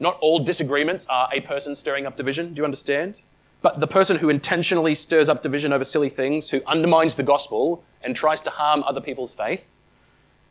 Not 0.00 0.16
all 0.20 0.38
disagreements 0.38 1.06
are 1.08 1.28
a 1.32 1.40
person 1.40 1.74
stirring 1.74 2.06
up 2.06 2.16
division. 2.16 2.54
Do 2.54 2.60
you 2.60 2.64
understand? 2.64 3.20
But 3.60 3.80
the 3.80 3.88
person 3.88 4.18
who 4.18 4.28
intentionally 4.28 4.94
stirs 4.94 5.28
up 5.28 5.42
division 5.42 5.72
over 5.72 5.82
silly 5.84 6.08
things, 6.08 6.50
who 6.50 6.60
undermines 6.66 7.16
the 7.16 7.24
gospel 7.24 7.82
and 8.02 8.14
tries 8.14 8.40
to 8.42 8.50
harm 8.50 8.84
other 8.84 9.00
people's 9.00 9.34
faith, 9.34 9.74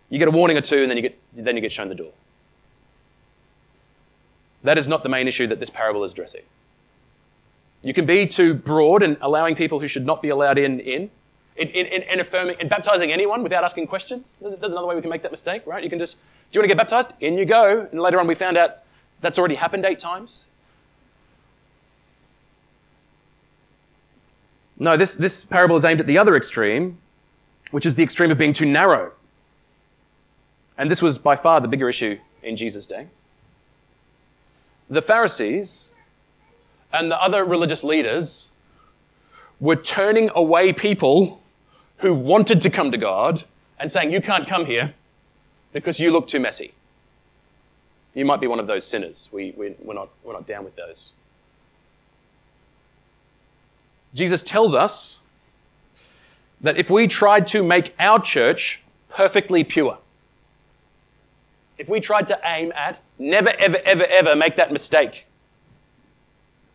you 0.10 0.20
get 0.20 0.28
a 0.28 0.32
warning 0.32 0.58
or 0.58 0.62
two, 0.62 0.82
and 0.82 0.90
then 0.90 0.98
you 0.98 1.02
get, 1.02 1.18
then 1.34 1.56
you 1.56 1.62
get 1.62 1.72
shown 1.72 1.88
the 1.88 1.96
door. 1.96 2.12
That 4.64 4.78
is 4.78 4.88
not 4.88 5.04
the 5.04 5.10
main 5.10 5.28
issue 5.28 5.48
that 5.48 5.62
this 5.62 5.70
parable 5.70 6.04
is 6.04 6.12
addressing. 6.12 6.44
You 7.84 7.94
can 7.94 8.06
be 8.06 8.28
too 8.28 8.54
broad 8.54 9.02
in 9.02 9.16
allowing 9.22 9.56
people 9.56 9.80
who 9.80 9.88
should 9.88 10.06
not 10.06 10.22
be 10.22 10.28
allowed 10.28 10.58
in 10.58 10.82
in. 10.82 11.10
In, 11.58 11.70
in, 11.70 12.04
in 12.04 12.20
affirming 12.20 12.58
in 12.60 12.68
baptizing 12.68 13.12
anyone 13.12 13.42
without 13.42 13.64
asking 13.64 13.88
questions. 13.88 14.38
There's, 14.40 14.56
there's, 14.58 14.74
another 14.74 14.88
way 14.88 14.94
we 14.96 15.02
can 15.02 15.10
make 15.10 15.24
that 15.24 15.32
mistake, 15.32 15.66
right? 15.66 15.84
You 15.84 15.90
can 15.90 15.98
just, 15.98 16.18
do 16.18 16.22
you 16.52 16.62
want 16.62 16.66
to 16.66 16.68
get 16.68 16.78
baptized? 16.78 17.14
In 17.20 17.36
you 17.36 17.46
go. 17.46 17.88
And 17.92 18.00
later 18.00 18.20
on, 18.20 18.28
we 18.28 18.36
found 18.36 18.58
out 18.58 18.84
that's 19.22 19.40
already 19.40 19.56
happened 19.56 19.84
eight 19.84 19.98
times. 19.98 20.48
No, 24.78 24.96
this, 24.96 25.16
this 25.16 25.44
parable 25.44 25.76
is 25.76 25.84
aimed 25.84 26.00
at 26.00 26.06
the 26.06 26.18
other 26.18 26.36
extreme, 26.36 27.00
which 27.72 27.86
is 27.86 27.96
the 27.96 28.04
extreme 28.04 28.30
of 28.30 28.38
being 28.38 28.54
too 28.54 28.66
narrow. 28.66 29.14
And 30.78 30.92
this 30.92 31.02
was 31.02 31.18
by 31.18 31.36
far 31.36 31.60
the 31.60 31.68
bigger 31.68 31.90
issue 31.90 32.20
in 32.44 32.56
Jesus' 32.56 32.86
day. 32.86 33.08
The 34.90 35.02
Pharisees 35.02 35.94
and 36.94 37.10
the 37.12 37.20
other 37.22 37.44
religious 37.44 37.84
leaders 37.84 38.52
were 39.60 39.76
turning 39.76 40.30
away 40.36 40.72
people 40.72 41.42
who 41.98 42.14
wanted 42.14 42.62
to 42.62 42.70
come 42.70 42.92
to 42.92 42.98
God 42.98 43.44
and 43.80 43.92
saying, 43.92 44.12
You 44.12 44.22
can't 44.22 44.48
come 44.48 44.66
here 44.66 44.94
because 45.74 46.00
you 46.00 46.12
look 46.12 46.28
too 46.28 46.40
messy. 46.40 46.74
You 48.14 48.26
might 48.26 48.42
be 48.42 48.48
one 48.48 48.60
of 48.60 48.68
those 48.68 48.86
sinners. 48.86 49.30
We, 49.32 49.54
we, 49.56 49.76
we're, 49.80 49.94
not, 49.94 50.10
we're 50.24 50.34
not 50.34 50.48
down 50.48 50.64
with 50.64 50.76
those. 50.76 51.14
Jesus 54.14 54.42
tells 54.42 54.74
us 54.74 55.20
that 56.60 56.78
if 56.78 56.90
we 56.90 57.08
tried 57.08 57.46
to 57.48 57.64
make 57.64 57.94
our 58.00 58.20
church 58.20 58.82
perfectly 59.10 59.64
pure, 59.64 60.00
if 61.78 61.88
we 61.88 62.00
tried 62.00 62.26
to 62.28 62.40
aim 62.44 62.72
at, 62.76 63.02
never, 63.20 63.54
ever, 63.60 63.78
ever, 63.86 64.06
ever 64.10 64.36
make 64.36 64.56
that 64.56 64.72
mistake, 64.72 65.28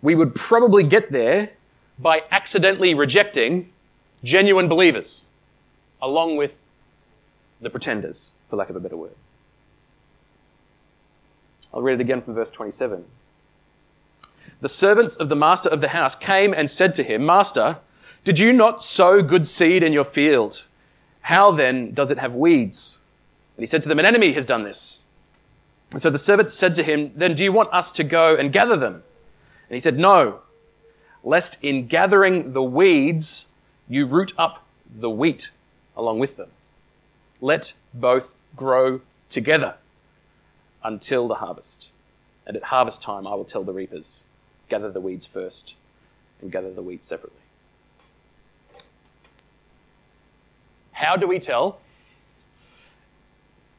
we 0.01 0.15
would 0.15 0.35
probably 0.37 0.85
get 0.85 1.11
there 1.11 1.51
by 1.99 2.23
accidentally 2.31 2.95
rejecting 2.95 3.72
genuine 4.23 4.69
believers 4.69 5.29
along 6.01 6.37
with 6.37 6.61
the 7.61 7.71
pretenders, 7.71 8.35
for 8.47 8.57
lack 8.57 8.71
of 8.71 8.77
a 8.77 8.81
better 8.81 8.97
word. 8.97 9.15
I'll 11.73 11.83
read 11.83 11.95
it 11.95 12.01
again 12.01 12.21
from 12.21 12.35
verse 12.35 12.51
27. 12.51 13.05
The 14.61 14.69
servants 14.69 15.17
of 15.17 15.29
the 15.29 15.37
master 15.37 15.69
of 15.69 15.81
the 15.81 15.89
house 15.89 16.15
came 16.15 16.53
and 16.53 16.69
said 16.69 16.95
to 16.97 17.03
him, 17.03 17.25
Master, 17.25 17.79
did 18.25 18.39
you 18.39 18.53
not 18.53 18.83
sow 18.83 19.23
good 19.23 19.47
seed 19.47 19.83
in 19.83 19.93
your 19.93 20.05
field? 20.05 20.67
How 21.23 21.51
then 21.51 21.93
does 21.93 22.11
it 22.11 22.19
have 22.19 22.35
weeds? 22.35 23.01
And 23.57 23.63
he 23.63 23.67
said 23.67 23.83
to 23.83 23.89
them, 23.89 23.99
An 23.99 24.07
enemy 24.07 24.33
has 24.33 24.47
done 24.47 24.65
this. 24.65 25.05
And 25.93 26.03
so 26.03 26.11
the 26.11 26.19
servants 26.19 26.53
said 26.53 26.75
to 26.77 26.83
him, 26.83 27.13
Then 27.15 27.35
do 27.35 27.45
you 27.45 27.53
want 27.53 27.73
us 27.73 27.93
to 27.93 28.05
go 28.05 28.35
and 28.37 28.53
gather 28.53 28.77
them? 28.77 28.95
And 28.95 29.75
he 29.75 29.81
said, 29.81 29.99
No, 29.99 30.41
lest 31.23 31.59
in 31.63 31.87
gathering 31.87 32.53
the 32.53 32.63
weeds 32.63 33.47
you 33.89 34.07
root 34.07 34.33
up 34.39 34.65
the 34.95 35.11
wheat 35.11 35.51
along 35.97 36.19
with 36.19 36.37
them. 36.37 36.51
Let 37.41 37.75
both 37.93 38.37
grow 38.57 39.01
together 39.29 39.77
until 40.85 41.29
the 41.29 41.37
harvest. 41.37 41.91
And 42.47 42.57
at 42.57 42.65
harvest 42.65 43.03
time, 43.03 43.27
I 43.27 43.35
will 43.35 43.45
tell 43.45 43.65
the 43.65 43.73
reapers, 43.73 44.25
gather 44.69 44.91
the 44.91 45.01
weeds 45.01 45.27
first 45.27 45.77
and 46.41 46.51
gather 46.51 46.73
the 46.73 46.83
wheat 46.83 47.05
separately. 47.05 47.39
How 50.93 51.17
do 51.17 51.27
we 51.27 51.39
tell 51.39 51.81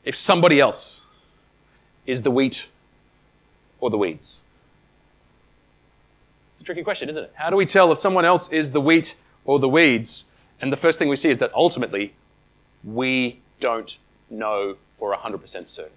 if 0.03 0.15
somebody 0.15 0.59
else 0.59 1.05
is 2.05 2.21
the 2.21 2.31
wheat 2.31 2.69
or 3.79 3.89
the 3.89 3.97
weeds? 3.97 4.43
It's 6.51 6.61
a 6.61 6.63
tricky 6.63 6.83
question, 6.83 7.09
isn't 7.09 7.23
it? 7.23 7.31
How 7.35 7.49
do 7.49 7.55
we 7.55 7.65
tell 7.65 7.91
if 7.91 7.97
someone 7.97 8.25
else 8.25 8.51
is 8.51 8.71
the 8.71 8.81
wheat 8.81 9.15
or 9.45 9.59
the 9.59 9.69
weeds? 9.69 10.25
And 10.61 10.71
the 10.71 10.77
first 10.77 10.99
thing 10.99 11.09
we 11.09 11.15
see 11.15 11.29
is 11.29 11.37
that 11.39 11.53
ultimately 11.53 12.13
we 12.83 13.39
don't 13.59 13.97
know 14.29 14.77
for 14.97 15.15
100% 15.15 15.67
certain. 15.67 15.91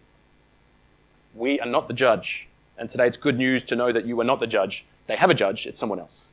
We 1.35 1.61
are 1.61 1.69
not 1.69 1.87
the 1.87 1.95
judge. 1.95 2.49
And 2.79 2.91
today 2.91 3.07
it's 3.07 3.17
good 3.17 3.39
news 3.39 3.65
to 3.65 3.77
know 3.77 3.93
that 3.93 4.07
you 4.07 4.21
are 4.21 4.25
not 4.25 4.41
the 4.41 4.47
judge. 4.47 4.85
They 5.07 5.17
have 5.17 5.31
a 5.31 5.35
judge, 5.35 5.67
it's 5.67 5.79
someone 5.79 6.01
else. 6.01 6.31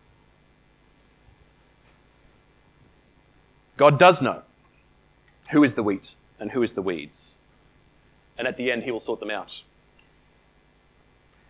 God 3.78 3.98
does 3.98 4.22
know 4.22 4.44
who 5.52 5.64
is 5.64 5.74
the 5.74 5.84
wheat 5.84 6.16
and 6.40 6.52
who 6.52 6.62
is 6.62 6.74
the 6.74 6.82
weeds. 6.82 7.40
And 8.38 8.48
at 8.48 8.58
the 8.58 8.72
end, 8.72 8.84
he 8.84 8.92
will 8.92 9.00
sort 9.00 9.20
them 9.20 9.30
out. 9.30 9.64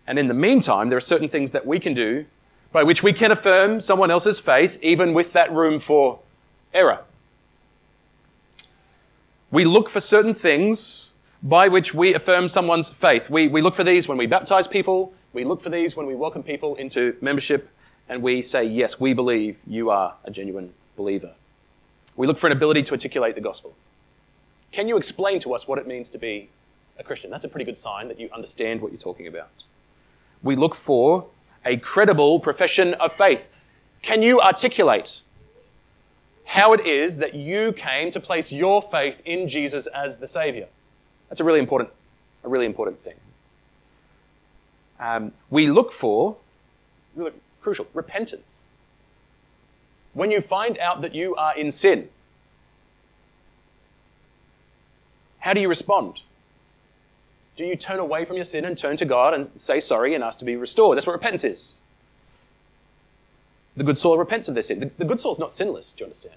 And 0.06 0.18
in 0.18 0.28
the 0.28 0.34
meantime, 0.34 0.90
there 0.90 0.98
are 0.98 1.02
certain 1.02 1.28
things 1.28 1.52
that 1.52 1.66
we 1.66 1.78
can 1.78 1.94
do 1.94 2.26
by 2.74 2.82
which 2.82 3.04
we 3.04 3.12
can 3.12 3.30
affirm 3.30 3.78
someone 3.78 4.10
else's 4.10 4.40
faith, 4.40 4.80
even 4.82 5.14
with 5.14 5.32
that 5.32 5.50
room 5.52 5.78
for 5.78 6.18
error. 6.74 6.98
We 9.52 9.64
look 9.64 9.88
for 9.88 10.00
certain 10.00 10.34
things 10.34 11.12
by 11.40 11.68
which 11.68 11.94
we 11.94 12.14
affirm 12.14 12.48
someone's 12.48 12.90
faith. 12.90 13.30
We, 13.30 13.46
we 13.46 13.62
look 13.62 13.76
for 13.76 13.84
these 13.84 14.08
when 14.08 14.18
we 14.18 14.26
baptize 14.26 14.66
people, 14.66 15.12
we 15.32 15.44
look 15.44 15.60
for 15.60 15.70
these 15.70 15.94
when 15.94 16.08
we 16.08 16.16
welcome 16.16 16.42
people 16.42 16.74
into 16.74 17.16
membership, 17.20 17.70
and 18.08 18.20
we 18.24 18.42
say, 18.42 18.64
Yes, 18.64 18.98
we 18.98 19.14
believe 19.14 19.60
you 19.68 19.90
are 19.90 20.16
a 20.24 20.32
genuine 20.32 20.74
believer. 20.96 21.30
We 22.16 22.26
look 22.26 22.38
for 22.38 22.48
an 22.48 22.52
ability 22.52 22.82
to 22.82 22.92
articulate 22.92 23.36
the 23.36 23.40
gospel. 23.40 23.76
Can 24.72 24.88
you 24.88 24.96
explain 24.96 25.38
to 25.40 25.54
us 25.54 25.68
what 25.68 25.78
it 25.78 25.86
means 25.86 26.10
to 26.10 26.18
be 26.18 26.48
a 26.98 27.04
Christian? 27.04 27.30
That's 27.30 27.44
a 27.44 27.48
pretty 27.48 27.66
good 27.66 27.76
sign 27.76 28.08
that 28.08 28.18
you 28.18 28.28
understand 28.34 28.80
what 28.80 28.90
you're 28.90 29.00
talking 29.00 29.28
about. 29.28 29.50
We 30.42 30.56
look 30.56 30.74
for 30.74 31.28
a 31.64 31.76
credible 31.78 32.40
profession 32.40 32.94
of 32.94 33.12
faith. 33.12 33.48
Can 34.02 34.22
you 34.22 34.40
articulate 34.40 35.22
how 36.44 36.72
it 36.72 36.86
is 36.86 37.18
that 37.18 37.34
you 37.34 37.72
came 37.72 38.10
to 38.10 38.20
place 38.20 38.52
your 38.52 38.82
faith 38.82 39.22
in 39.24 39.48
Jesus 39.48 39.86
as 39.86 40.18
the 40.18 40.26
Savior? 40.26 40.68
That's 41.28 41.40
a 41.40 41.44
really 41.44 41.60
important, 41.60 41.90
a 42.44 42.48
really 42.48 42.66
important 42.66 42.98
thing. 42.98 43.14
Um, 45.00 45.32
we 45.50 45.66
look 45.66 45.90
for, 45.90 46.36
really 47.16 47.32
crucial, 47.60 47.86
repentance. 47.94 48.64
When 50.12 50.30
you 50.30 50.40
find 50.40 50.78
out 50.78 51.00
that 51.02 51.14
you 51.14 51.34
are 51.34 51.56
in 51.56 51.70
sin, 51.70 52.08
how 55.40 55.54
do 55.54 55.60
you 55.60 55.68
respond? 55.68 56.20
Do 57.56 57.64
you 57.64 57.76
turn 57.76 58.00
away 58.00 58.24
from 58.24 58.36
your 58.36 58.44
sin 58.44 58.64
and 58.64 58.76
turn 58.76 58.96
to 58.96 59.04
God 59.04 59.32
and 59.34 59.48
say 59.60 59.78
sorry 59.78 60.14
and 60.14 60.24
ask 60.24 60.38
to 60.40 60.44
be 60.44 60.56
restored? 60.56 60.96
That's 60.96 61.06
what 61.06 61.12
repentance 61.12 61.44
is. 61.44 61.80
The 63.76 63.84
good 63.84 63.98
soul 63.98 64.18
repents 64.18 64.48
of 64.48 64.54
their 64.54 64.62
sin. 64.62 64.90
The, 64.96 65.04
good 65.04 65.20
soul 65.20 65.32
is 65.32 65.38
not 65.38 65.52
sinless, 65.52 65.94
do 65.94 66.02
you 66.02 66.06
understand? 66.06 66.36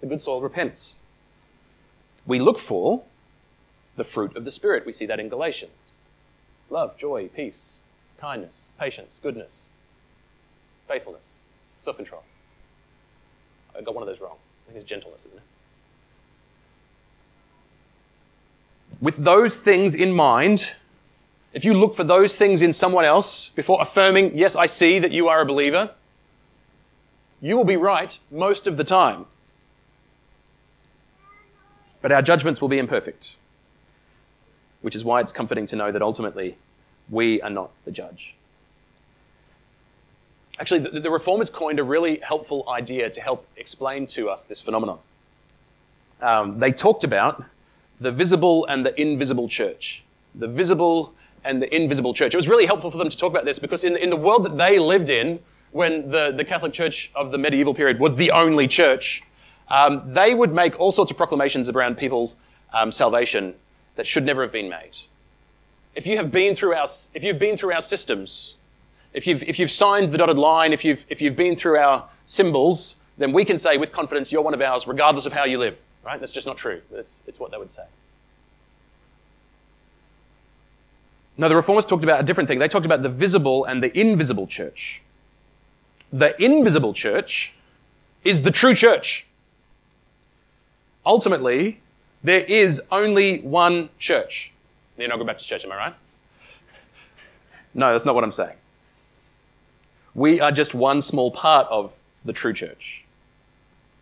The 0.00 0.06
good 0.06 0.20
soul 0.20 0.40
repents. 0.40 0.96
We 2.26 2.38
look 2.38 2.58
for 2.58 3.02
the 3.96 4.04
fruit 4.04 4.36
of 4.36 4.44
the 4.44 4.50
Spirit. 4.50 4.86
We 4.86 4.92
see 4.92 5.06
that 5.06 5.20
in 5.20 5.28
Galatians 5.28 5.96
love, 6.70 6.96
joy, 6.96 7.28
peace, 7.28 7.80
kindness, 8.18 8.72
patience, 8.78 9.20
goodness, 9.22 9.70
faithfulness, 10.88 11.36
self 11.78 11.96
control. 11.96 12.22
I 13.76 13.82
got 13.82 13.94
one 13.94 14.02
of 14.02 14.08
those 14.08 14.20
wrong. 14.20 14.36
I 14.66 14.72
think 14.72 14.80
it's 14.80 14.88
gentleness, 14.88 15.24
isn't 15.26 15.38
it? 15.38 15.44
With 19.02 19.16
those 19.16 19.58
things 19.58 19.96
in 19.96 20.12
mind, 20.12 20.76
if 21.52 21.64
you 21.64 21.74
look 21.74 21.94
for 21.94 22.04
those 22.04 22.36
things 22.36 22.62
in 22.62 22.72
someone 22.72 23.04
else 23.04 23.48
before 23.48 23.82
affirming, 23.82 24.38
yes, 24.38 24.54
I 24.54 24.66
see 24.66 25.00
that 25.00 25.10
you 25.10 25.26
are 25.26 25.40
a 25.40 25.44
believer, 25.44 25.90
you 27.40 27.56
will 27.56 27.64
be 27.64 27.76
right 27.76 28.16
most 28.30 28.68
of 28.68 28.76
the 28.76 28.84
time. 28.84 29.26
But 32.00 32.12
our 32.12 32.22
judgments 32.22 32.60
will 32.60 32.68
be 32.68 32.78
imperfect, 32.78 33.34
which 34.82 34.94
is 34.94 35.04
why 35.04 35.20
it's 35.20 35.32
comforting 35.32 35.66
to 35.66 35.76
know 35.76 35.90
that 35.90 36.00
ultimately 36.00 36.56
we 37.10 37.42
are 37.42 37.50
not 37.50 37.70
the 37.84 37.90
judge. 37.90 38.36
Actually, 40.60 40.80
the, 40.80 41.00
the 41.00 41.10
reformers 41.10 41.50
coined 41.50 41.80
a 41.80 41.84
really 41.84 42.18
helpful 42.18 42.64
idea 42.68 43.10
to 43.10 43.20
help 43.20 43.48
explain 43.56 44.06
to 44.06 44.30
us 44.30 44.44
this 44.44 44.62
phenomenon. 44.62 45.00
Um, 46.20 46.60
they 46.60 46.70
talked 46.70 47.02
about 47.02 47.44
the 48.02 48.12
visible 48.12 48.66
and 48.66 48.84
the 48.84 49.00
invisible 49.00 49.48
church. 49.48 50.04
The 50.34 50.48
visible 50.48 51.14
and 51.44 51.60
the 51.60 51.74
invisible 51.74 52.14
church. 52.14 52.34
It 52.34 52.36
was 52.36 52.48
really 52.48 52.66
helpful 52.66 52.90
for 52.90 52.98
them 52.98 53.08
to 53.08 53.16
talk 53.16 53.30
about 53.30 53.44
this 53.44 53.58
because 53.58 53.84
in, 53.84 53.96
in 53.96 54.10
the 54.10 54.16
world 54.16 54.44
that 54.44 54.56
they 54.56 54.78
lived 54.78 55.10
in, 55.10 55.40
when 55.72 56.10
the, 56.10 56.32
the 56.32 56.44
Catholic 56.44 56.72
Church 56.72 57.10
of 57.14 57.32
the 57.32 57.38
medieval 57.38 57.74
period 57.74 57.98
was 57.98 58.14
the 58.14 58.30
only 58.30 58.68
church, 58.68 59.22
um, 59.68 60.02
they 60.04 60.34
would 60.34 60.52
make 60.52 60.78
all 60.78 60.92
sorts 60.92 61.10
of 61.10 61.16
proclamations 61.16 61.68
around 61.68 61.96
people's 61.96 62.36
um, 62.74 62.92
salvation 62.92 63.54
that 63.96 64.06
should 64.06 64.24
never 64.24 64.42
have 64.42 64.52
been 64.52 64.68
made. 64.68 64.96
If 65.94 66.06
you 66.06 66.16
have 66.16 66.30
been 66.30 66.54
through 66.54 66.74
our, 66.74 66.86
if 67.14 67.24
you've 67.24 67.38
been 67.38 67.56
through 67.56 67.72
our 67.72 67.80
systems, 67.80 68.56
if 69.12 69.26
you've, 69.26 69.42
if 69.44 69.58
you've 69.58 69.70
signed 69.70 70.12
the 70.12 70.18
dotted 70.18 70.38
line, 70.38 70.72
if 70.72 70.84
you've, 70.84 71.04
if 71.08 71.20
you've 71.20 71.36
been 71.36 71.56
through 71.56 71.78
our 71.78 72.06
symbols, 72.26 72.96
then 73.18 73.32
we 73.32 73.44
can 73.44 73.58
say 73.58 73.76
with 73.76 73.92
confidence, 73.92 74.32
you're 74.32 74.42
one 74.42 74.54
of 74.54 74.60
ours, 74.60 74.86
regardless 74.86 75.26
of 75.26 75.32
how 75.32 75.44
you 75.44 75.58
live. 75.58 75.78
Right? 76.04 76.18
That's 76.18 76.32
just 76.32 76.46
not 76.46 76.56
true. 76.56 76.82
It's, 76.92 77.22
it's 77.26 77.38
what 77.38 77.50
they 77.50 77.58
would 77.58 77.70
say. 77.70 77.84
No, 81.36 81.48
the 81.48 81.56
reformers 81.56 81.86
talked 81.86 82.04
about 82.04 82.20
a 82.20 82.22
different 82.22 82.48
thing. 82.48 82.58
They 82.58 82.68
talked 82.68 82.86
about 82.86 83.02
the 83.02 83.08
visible 83.08 83.64
and 83.64 83.82
the 83.82 83.98
invisible 83.98 84.46
church. 84.46 85.02
The 86.12 86.40
invisible 86.42 86.92
church 86.92 87.54
is 88.22 88.42
the 88.42 88.50
true 88.50 88.74
church. 88.74 89.26
Ultimately, 91.06 91.80
there 92.22 92.40
is 92.40 92.82
only 92.90 93.40
one 93.40 93.88
church. 93.98 94.52
Going 94.98 95.26
back 95.26 95.38
to 95.38 95.44
church, 95.44 95.64
am 95.64 95.72
I 95.72 95.76
right? 95.76 95.94
No, 97.74 97.90
that's 97.90 98.04
not 98.04 98.14
what 98.14 98.22
I'm 98.22 98.30
saying. 98.30 98.56
We 100.14 100.40
are 100.40 100.52
just 100.52 100.74
one 100.74 101.00
small 101.00 101.30
part 101.30 101.66
of 101.68 101.94
the 102.24 102.32
true 102.32 102.52
church. 102.52 103.01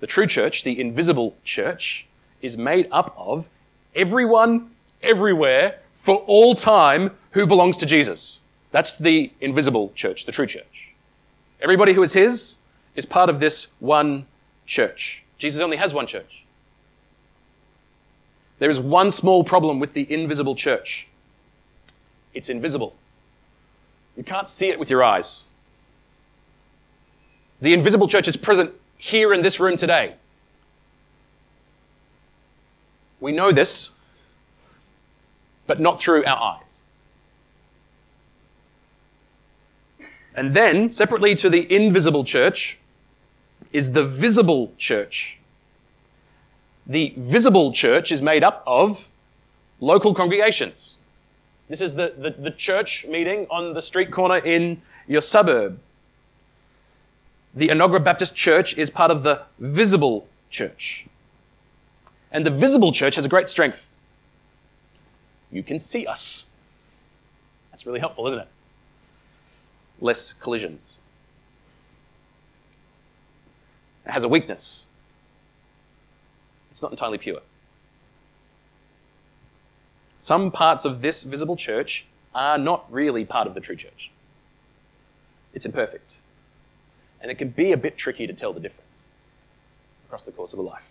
The 0.01 0.07
true 0.07 0.27
church, 0.27 0.65
the 0.65 0.81
invisible 0.81 1.37
church, 1.45 2.07
is 2.43 2.57
made 2.57 2.89
up 2.91 3.15
of 3.17 3.49
everyone, 3.95 4.71
everywhere, 5.03 5.79
for 5.93 6.17
all 6.27 6.55
time 6.55 7.17
who 7.33 7.47
belongs 7.47 7.77
to 7.79 7.87
Jesus. 7.87 8.41
That's 8.73 8.95
the 8.95 9.33
invisible 9.41 9.93
church, 9.95 10.25
the 10.25 10.33
true 10.33 10.47
church. 10.47 10.95
Everybody 11.61 11.93
who 11.93 12.03
is 12.03 12.15
his 12.15 12.57
is 12.97 13.05
part 13.05 13.29
of 13.29 13.41
this 13.41 13.69
one 13.79 14.27
church. 14.67 15.25
Jesus 15.39 15.61
only 15.61 15.77
has 15.77 15.93
one 15.93 16.07
church. 16.07 16.45
There 18.59 18.71
is 18.71 18.81
one 18.81 19.11
small 19.11 19.45
problem 19.45 19.79
with 19.79 19.93
the 19.93 20.11
invisible 20.13 20.55
church 20.55 21.07
it's 22.35 22.49
invisible. 22.49 22.97
You 24.17 24.25
can't 24.25 24.49
see 24.49 24.69
it 24.69 24.79
with 24.79 24.91
your 24.91 25.03
eyes. 25.03 25.47
The 27.61 27.75
invisible 27.75 28.09
church 28.09 28.29
is 28.29 28.37
present 28.37 28.73
here 29.01 29.33
in 29.33 29.43
this 29.43 29.59
room 29.59 29.77
today. 29.77 30.15
We 33.19 33.33
know 33.33 33.51
this 33.51 33.93
but 35.67 35.79
not 35.79 36.01
through 36.01 36.25
our 36.25 36.57
eyes. 36.57 36.83
And 40.35 40.53
then, 40.53 40.91
separately 40.91 41.37
to 41.37 41.49
the 41.49 41.73
invisible 41.73 42.25
church, 42.25 42.79
is 43.73 43.93
the 43.93 44.05
visible 44.05 44.73
church. 44.79 45.39
The 46.89 47.15
visible 47.17 47.73
church 47.73 48.11
is 48.11 48.21
made 48.21 48.43
up 48.43 48.65
of 48.67 49.09
local 49.79 50.13
congregations. 50.13 50.99
This 51.69 51.81
is 51.81 51.95
the, 51.95 52.15
the, 52.19 52.31
the, 52.31 52.51
church 52.51 53.07
meeting 53.07 53.47
on 53.49 53.75
the 53.75 53.81
street 53.81 54.11
corner 54.11 54.39
in 54.39 54.83
your 55.07 55.21
suburb. 55.21 55.79
The 57.55 57.69
Enoggera 57.69 58.03
Baptist 58.03 58.35
Church 58.35 58.77
is 58.79 58.91
part 58.91 59.11
of 59.11 59.23
the 59.23 59.43
visible 59.59 60.29
church. 60.51 61.07
And 62.31 62.47
the 62.47 62.51
visible 62.51 62.93
church 62.93 63.17
has 63.17 63.25
a 63.25 63.29
great 63.29 63.49
strength. 63.49 63.91
You 65.51 65.63
can 65.63 65.81
see 65.81 66.07
us. 66.07 66.51
That's 67.71 67.87
really 67.87 67.99
helpful, 67.99 68.27
isn't 68.29 68.39
it? 68.39 68.49
Less 70.01 70.33
collisions. 70.33 71.01
It 74.07 74.13
has 74.13 74.23
a 74.23 74.29
weakness. 74.29 74.89
It's 76.71 76.83
not 76.83 76.93
entirely 76.93 77.19
pure. 77.19 77.41
Some 80.19 80.51
parts 80.53 80.85
of 80.85 81.03
this 81.03 81.25
visible 81.25 81.57
church 81.57 82.07
are 82.33 82.59
not 82.59 82.85
really 82.93 83.25
part 83.25 83.49
of 83.49 83.55
the 83.55 83.61
true 83.61 83.75
church. 83.75 84.13
It's 85.53 85.67
imperfect. 85.67 86.21
And 87.21 87.31
it 87.31 87.37
can 87.37 87.49
be 87.49 87.73
a 87.73 87.77
bit 87.77 87.97
tricky 87.97 88.27
to 88.27 88.33
tell 88.33 88.53
the 88.53 88.61
difference 88.61 89.07
across 90.07 90.25
the 90.25 90.33
course 90.33 90.53
of 90.53 90.59
a 90.59 90.63
life. 90.63 90.91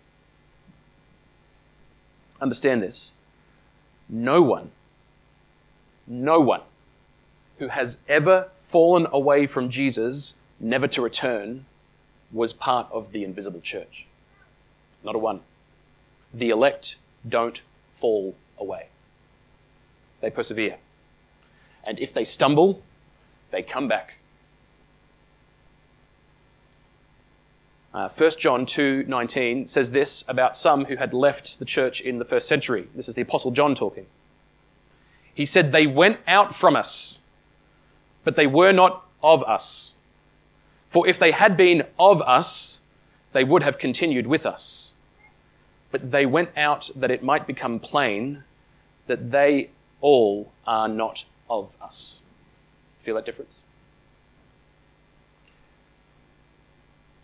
Understand 2.40 2.82
this. 2.82 3.16
No 4.08 4.42
one, 4.42 4.72
no 6.08 6.40
one 6.40 6.62
who 7.60 7.68
has 7.68 7.98
ever 8.08 8.50
fallen 8.54 9.06
away 9.12 9.46
from 9.46 9.70
Jesus, 9.70 10.36
never 10.60 10.88
to 10.88 11.02
return, 11.02 11.66
was 12.32 12.54
part 12.54 12.88
of 12.92 13.12
the 13.12 13.24
invisible 13.24 13.60
church. 13.60 14.06
Not 15.04 15.16
a 15.16 15.20
one. 15.20 15.42
The 16.34 16.50
elect 16.50 16.98
don't 17.28 17.62
fall 17.92 18.36
away, 18.58 18.88
they 20.22 20.30
persevere. 20.30 20.78
And 21.84 22.00
if 22.00 22.14
they 22.14 22.24
stumble, 22.24 22.82
they 23.52 23.62
come 23.62 23.88
back. 23.88 24.19
Uh, 27.94 28.08
1 28.08 28.32
John 28.38 28.66
2:19 28.66 29.66
says 29.68 29.92
this 29.92 30.24
about 30.28 30.56
some 30.56 30.86
who 30.86 30.98
had 30.98 31.14
left 31.14 31.58
the 31.58 31.66
church 31.66 32.02
in 32.02 32.20
the 32.20 32.26
first 32.26 32.48
century. 32.48 32.88
This 32.94 33.08
is 33.08 33.16
the 33.16 33.24
apostle 33.24 33.52
John 33.52 33.74
talking. 33.74 34.06
He 35.34 35.46
said 35.46 35.72
they 35.72 35.88
went 35.88 36.20
out 36.28 36.56
from 36.56 36.76
us, 36.76 37.22
but 38.24 38.36
they 38.36 38.46
were 38.46 38.72
not 38.72 39.06
of 39.24 39.42
us. 39.44 39.96
For 40.88 41.08
if 41.08 41.18
they 41.18 41.32
had 41.32 41.58
been 41.58 41.84
of 41.98 42.22
us, 42.22 42.82
they 43.34 43.44
would 43.44 43.64
have 43.64 43.78
continued 43.78 44.28
with 44.28 44.46
us. 44.46 44.94
But 45.92 46.12
they 46.12 46.26
went 46.26 46.50
out 46.56 46.90
that 46.96 47.10
it 47.10 47.24
might 47.24 47.48
become 47.48 47.80
plain 47.80 48.44
that 49.08 49.32
they 49.32 49.70
all 50.02 50.52
are 50.68 50.88
not 50.88 51.26
of 51.50 51.76
us. 51.82 52.22
Feel 53.00 53.16
that 53.16 53.26
difference? 53.26 53.64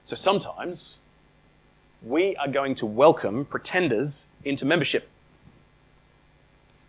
So 0.05 0.15
sometimes 0.15 0.99
we 2.03 2.35
are 2.35 2.47
going 2.47 2.75
to 2.75 2.85
welcome 2.85 3.43
pretenders 3.43 4.27
into 4.43 4.63
membership. 4.63 5.09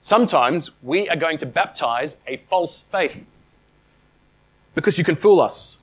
Sometimes 0.02 0.72
we 0.83 1.09
are 1.09 1.16
going 1.16 1.38
to 1.38 1.46
baptize 1.46 2.18
a 2.26 2.37
false 2.37 2.83
faith 2.83 3.31
because 4.74 4.98
you 4.98 5.05
can 5.05 5.16
fool 5.16 5.40
us. 5.40 5.81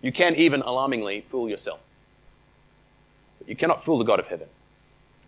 You 0.00 0.12
can 0.12 0.34
even 0.34 0.62
alarmingly 0.62 1.20
fool 1.20 1.46
yourself. 1.46 1.80
But 3.38 3.46
you 3.46 3.54
cannot 3.54 3.84
fool 3.84 3.98
the 3.98 4.04
God 4.04 4.18
of 4.18 4.28
heaven. 4.28 4.48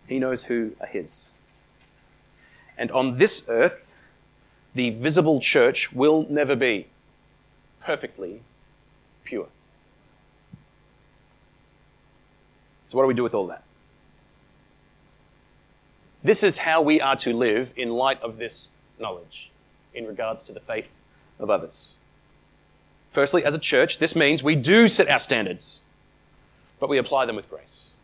He 0.06 0.18
knows 0.18 0.44
who 0.44 0.72
are 0.80 0.86
his. 0.86 1.34
And 2.78 2.90
on 2.90 3.18
this 3.18 3.44
earth, 3.50 3.94
the 4.74 4.88
visible 4.90 5.40
church 5.40 5.92
will 5.92 6.26
never 6.30 6.56
be 6.56 6.86
perfectly 7.82 8.40
pure. 9.24 9.48
So, 12.86 12.96
what 12.96 13.04
do 13.04 13.08
we 13.08 13.14
do 13.14 13.22
with 13.22 13.34
all 13.34 13.46
that? 13.48 13.62
This 16.22 16.42
is 16.42 16.58
how 16.58 16.82
we 16.82 17.00
are 17.00 17.16
to 17.16 17.32
live 17.32 17.72
in 17.76 17.90
light 17.90 18.20
of 18.22 18.38
this 18.38 18.70
knowledge 18.98 19.50
in 19.94 20.06
regards 20.06 20.42
to 20.44 20.52
the 20.52 20.60
faith 20.60 21.00
of 21.38 21.50
others. 21.50 21.96
Firstly, 23.10 23.44
as 23.44 23.54
a 23.54 23.58
church, 23.58 23.98
this 23.98 24.16
means 24.16 24.42
we 24.42 24.56
do 24.56 24.88
set 24.88 25.08
our 25.08 25.18
standards, 25.18 25.82
but 26.80 26.88
we 26.88 26.98
apply 26.98 27.26
them 27.26 27.36
with 27.36 27.48
grace. 27.48 27.98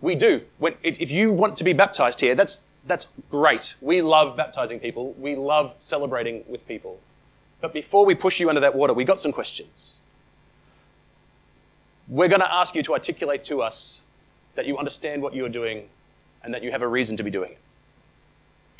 We 0.00 0.14
do. 0.14 0.42
When, 0.58 0.74
if, 0.82 1.00
if 1.00 1.10
you 1.10 1.32
want 1.32 1.56
to 1.58 1.64
be 1.64 1.72
baptized 1.72 2.20
here, 2.20 2.34
that's, 2.34 2.64
that's 2.86 3.06
great. 3.30 3.74
We 3.80 4.02
love 4.02 4.36
baptizing 4.36 4.80
people, 4.80 5.12
we 5.12 5.36
love 5.36 5.74
celebrating 5.78 6.44
with 6.48 6.66
people. 6.66 6.98
But 7.60 7.72
before 7.72 8.04
we 8.04 8.14
push 8.14 8.40
you 8.40 8.48
under 8.48 8.60
that 8.60 8.74
water, 8.74 8.94
we 8.94 9.04
got 9.04 9.20
some 9.20 9.32
questions. 9.32 9.99
We're 12.10 12.28
going 12.28 12.40
to 12.40 12.52
ask 12.52 12.74
you 12.74 12.82
to 12.82 12.92
articulate 12.94 13.44
to 13.44 13.62
us 13.62 14.02
that 14.56 14.66
you 14.66 14.76
understand 14.76 15.22
what 15.22 15.32
you're 15.32 15.48
doing 15.48 15.88
and 16.42 16.52
that 16.52 16.60
you 16.64 16.72
have 16.72 16.82
a 16.82 16.88
reason 16.88 17.16
to 17.16 17.22
be 17.22 17.30
doing 17.30 17.52
it. 17.52 17.58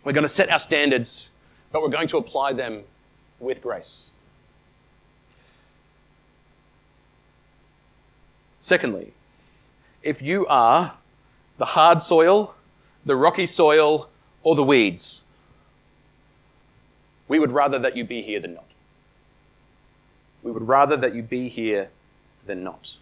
We're 0.05 0.13
going 0.13 0.23
to 0.23 0.29
set 0.29 0.51
our 0.51 0.59
standards, 0.59 1.31
but 1.71 1.81
we're 1.81 1.91
going 1.91 2.09
to 2.09 2.19
apply 2.19 2.55
them 2.55 2.83
with 3.39 3.63
grace. 3.63 4.15
Secondly, 8.59 9.13
if 10.03 10.21
you 10.21 10.45
are 10.49 10.95
the 11.57 11.67
hard 11.67 12.01
soil, 12.01 12.57
the 13.07 13.15
rocky 13.15 13.47
soil, 13.47 14.09
or 14.43 14.57
the 14.57 14.65
weeds, 14.65 15.25
we 17.29 17.39
would 17.39 17.53
rather 17.53 17.79
that 17.79 17.97
you 17.97 18.05
be 18.05 18.23
here 18.23 18.41
than 18.41 18.55
not. 18.55 18.65
We 20.43 20.51
would 20.51 20.67
rather 20.67 20.97
that 20.97 21.15
you 21.15 21.23
be 21.23 21.49
here 21.49 21.91
than 22.45 22.65
not. 22.65 22.97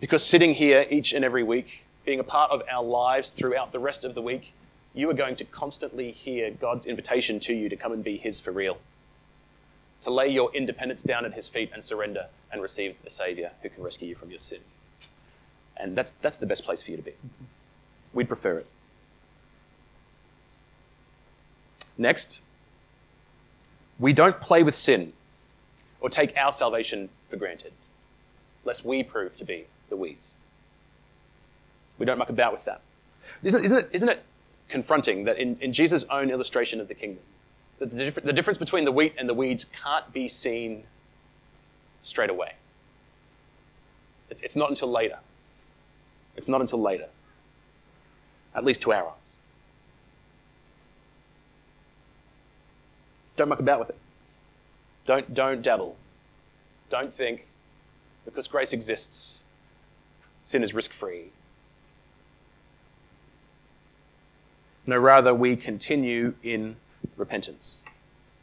Because 0.00 0.24
sitting 0.24 0.54
here 0.54 0.86
each 0.90 1.12
and 1.12 1.24
every 1.24 1.42
week, 1.42 1.84
being 2.04 2.20
a 2.20 2.24
part 2.24 2.50
of 2.52 2.62
our 2.70 2.84
lives 2.84 3.32
throughout 3.32 3.72
the 3.72 3.80
rest 3.80 4.04
of 4.04 4.14
the 4.14 4.22
week, 4.22 4.54
you 4.94 5.10
are 5.10 5.14
going 5.14 5.34
to 5.36 5.44
constantly 5.44 6.12
hear 6.12 6.50
God's 6.50 6.86
invitation 6.86 7.40
to 7.40 7.54
you 7.54 7.68
to 7.68 7.76
come 7.76 7.92
and 7.92 8.04
be 8.04 8.16
His 8.16 8.38
for 8.38 8.52
real. 8.52 8.78
To 10.02 10.10
lay 10.10 10.28
your 10.28 10.52
independence 10.54 11.02
down 11.02 11.24
at 11.24 11.34
His 11.34 11.48
feet 11.48 11.70
and 11.72 11.82
surrender 11.82 12.26
and 12.52 12.62
receive 12.62 12.94
the 13.02 13.10
Savior 13.10 13.50
who 13.62 13.68
can 13.68 13.82
rescue 13.82 14.08
you 14.08 14.14
from 14.14 14.30
your 14.30 14.38
sin. 14.38 14.60
And 15.76 15.96
that's, 15.96 16.12
that's 16.12 16.36
the 16.36 16.46
best 16.46 16.64
place 16.64 16.80
for 16.80 16.92
you 16.92 16.96
to 16.96 17.02
be. 17.02 17.14
We'd 18.12 18.28
prefer 18.28 18.58
it. 18.58 18.66
Next, 21.96 22.40
we 23.98 24.12
don't 24.12 24.40
play 24.40 24.62
with 24.62 24.76
sin 24.76 25.12
or 26.00 26.08
take 26.08 26.36
our 26.36 26.52
salvation 26.52 27.08
for 27.28 27.36
granted, 27.36 27.72
lest 28.64 28.84
we 28.84 29.02
prove 29.02 29.36
to 29.36 29.44
be 29.44 29.66
the 29.88 29.96
weeds. 29.96 30.34
We 31.98 32.06
don't 32.06 32.18
muck 32.18 32.30
about 32.30 32.52
with 32.52 32.64
that. 32.64 32.80
Isn't, 33.42 33.64
isn't, 33.64 33.78
it, 33.78 33.88
isn't 33.92 34.08
it 34.08 34.22
confronting 34.68 35.24
that 35.24 35.38
in, 35.38 35.56
in 35.60 35.72
Jesus' 35.72 36.04
own 36.10 36.30
illustration 36.30 36.80
of 36.80 36.88
the 36.88 36.94
kingdom, 36.94 37.22
that 37.78 37.90
the, 37.90 38.20
the 38.22 38.32
difference 38.32 38.58
between 38.58 38.84
the 38.84 38.92
wheat 38.92 39.14
and 39.18 39.28
the 39.28 39.34
weeds 39.34 39.64
can't 39.64 40.12
be 40.12 40.28
seen 40.28 40.84
straight 42.02 42.30
away? 42.30 42.52
It's, 44.30 44.42
it's 44.42 44.56
not 44.56 44.68
until 44.68 44.90
later. 44.90 45.18
It's 46.36 46.48
not 46.48 46.60
until 46.60 46.80
later, 46.80 47.08
at 48.54 48.64
least 48.64 48.80
to 48.82 48.92
our 48.92 49.08
eyes. 49.08 49.36
Don't 53.36 53.48
muck 53.48 53.60
about 53.60 53.80
with 53.80 53.90
it. 53.90 53.98
Don't, 55.04 55.32
don't 55.34 55.62
dabble. 55.62 55.96
Don't 56.90 57.12
think 57.12 57.46
because 58.24 58.46
grace 58.46 58.72
exists, 58.72 59.44
sin 60.48 60.62
is 60.62 60.72
risk 60.72 60.92
free. 60.92 61.26
No, 64.86 64.96
rather, 64.96 65.34
we 65.34 65.56
continue 65.56 66.32
in 66.42 66.76
repentance. 67.18 67.82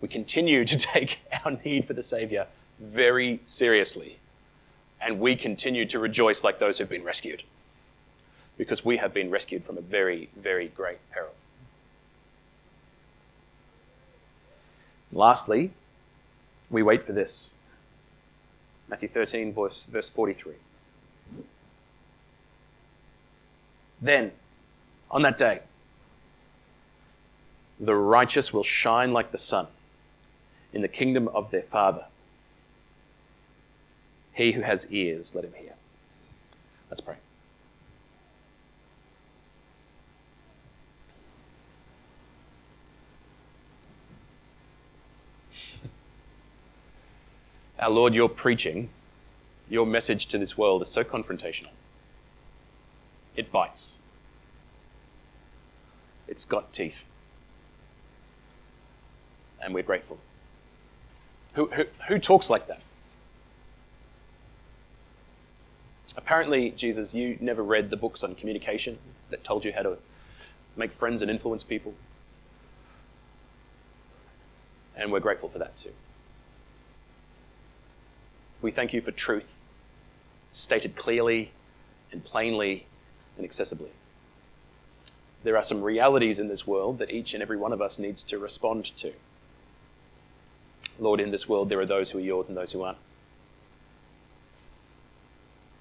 We 0.01 0.07
continue 0.07 0.65
to 0.65 0.77
take 0.93 1.21
our 1.43 1.57
need 1.65 1.87
for 1.87 1.93
the 1.93 2.03
Savior 2.03 2.45
very 2.79 3.39
seriously. 3.47 4.19
And 5.01 5.19
we 5.19 5.35
continue 5.35 5.85
to 5.85 5.97
rejoice 5.97 6.43
like 6.43 6.59
those 6.59 6.77
who've 6.77 6.87
been 6.87 7.03
rescued 7.03 7.41
because 8.55 8.85
we 8.85 8.97
have 8.97 9.11
been 9.11 9.31
rescued 9.31 9.63
from 9.65 9.79
a 9.79 9.81
very, 9.81 10.29
very 10.37 10.67
great 10.67 10.99
peril. 11.11 11.33
Lastly, 15.11 15.71
we 16.69 16.83
wait 16.83 17.03
for 17.03 17.13
this. 17.13 17.55
Matthew 18.87 19.09
13, 19.09 19.51
verse, 19.51 19.87
verse 19.89 20.07
43. 20.07 20.53
Then, 24.05 24.33
on 25.09 25.23
that 25.23 25.35
day, 25.35 25.61
The 27.79 27.95
righteous 27.95 28.53
will 28.53 28.63
shine 28.63 29.09
like 29.09 29.31
the 29.31 29.37
sun 29.37 29.67
in 30.73 30.81
the 30.81 30.87
kingdom 30.87 31.27
of 31.29 31.51
their 31.51 31.61
Father. 31.61 32.05
He 34.33 34.53
who 34.53 34.61
has 34.61 34.87
ears, 34.91 35.35
let 35.35 35.43
him 35.43 35.53
hear. 35.57 35.73
Let's 36.89 37.01
pray. 37.01 37.15
Our 47.77 47.89
Lord, 47.89 48.15
your 48.15 48.29
preaching, 48.29 48.89
your 49.69 49.85
message 49.85 50.27
to 50.27 50.37
this 50.37 50.57
world 50.57 50.81
is 50.81 50.87
so 50.87 51.03
confrontational. 51.03 51.69
It 53.35 53.51
bites. 53.51 54.01
It's 56.27 56.45
got 56.45 56.71
teeth. 56.73 57.07
And 59.61 59.73
we're 59.73 59.83
grateful. 59.83 60.17
Who, 61.53 61.67
who, 61.67 61.85
who 62.07 62.19
talks 62.19 62.49
like 62.49 62.67
that? 62.67 62.81
Apparently, 66.17 66.71
Jesus, 66.71 67.13
you 67.13 67.37
never 67.41 67.63
read 67.63 67.89
the 67.89 67.97
books 67.97 68.23
on 68.23 68.35
communication 68.35 68.97
that 69.29 69.43
told 69.43 69.65
you 69.65 69.73
how 69.73 69.81
to 69.81 69.97
make 70.75 70.93
friends 70.93 71.21
and 71.21 71.29
influence 71.29 71.63
people. 71.63 71.93
And 74.95 75.11
we're 75.11 75.19
grateful 75.19 75.49
for 75.49 75.59
that 75.59 75.75
too. 75.75 75.91
We 78.61 78.71
thank 78.71 78.93
you 78.93 79.01
for 79.01 79.11
truth, 79.11 79.47
stated 80.51 80.95
clearly 80.95 81.51
and 82.11 82.23
plainly 82.23 82.85
and 83.37 83.47
accessibly. 83.47 83.89
There 85.43 85.57
are 85.57 85.63
some 85.63 85.83
realities 85.83 86.39
in 86.39 86.47
this 86.47 86.65
world 86.65 86.97
that 86.97 87.11
each 87.11 87.33
and 87.33 87.43
every 87.43 87.57
one 87.57 87.71
of 87.71 87.81
us 87.81 87.99
needs 87.99 88.23
to 88.25 88.39
respond 88.39 88.85
to. 88.97 89.13
Lord, 90.99 91.19
in 91.19 91.31
this 91.31 91.47
world, 91.47 91.69
there 91.69 91.79
are 91.79 91.85
those 91.85 92.09
who 92.09 92.17
are 92.17 92.21
yours 92.21 92.47
and 92.47 92.57
those 92.57 92.71
who 92.71 92.83
aren't. 92.83 92.97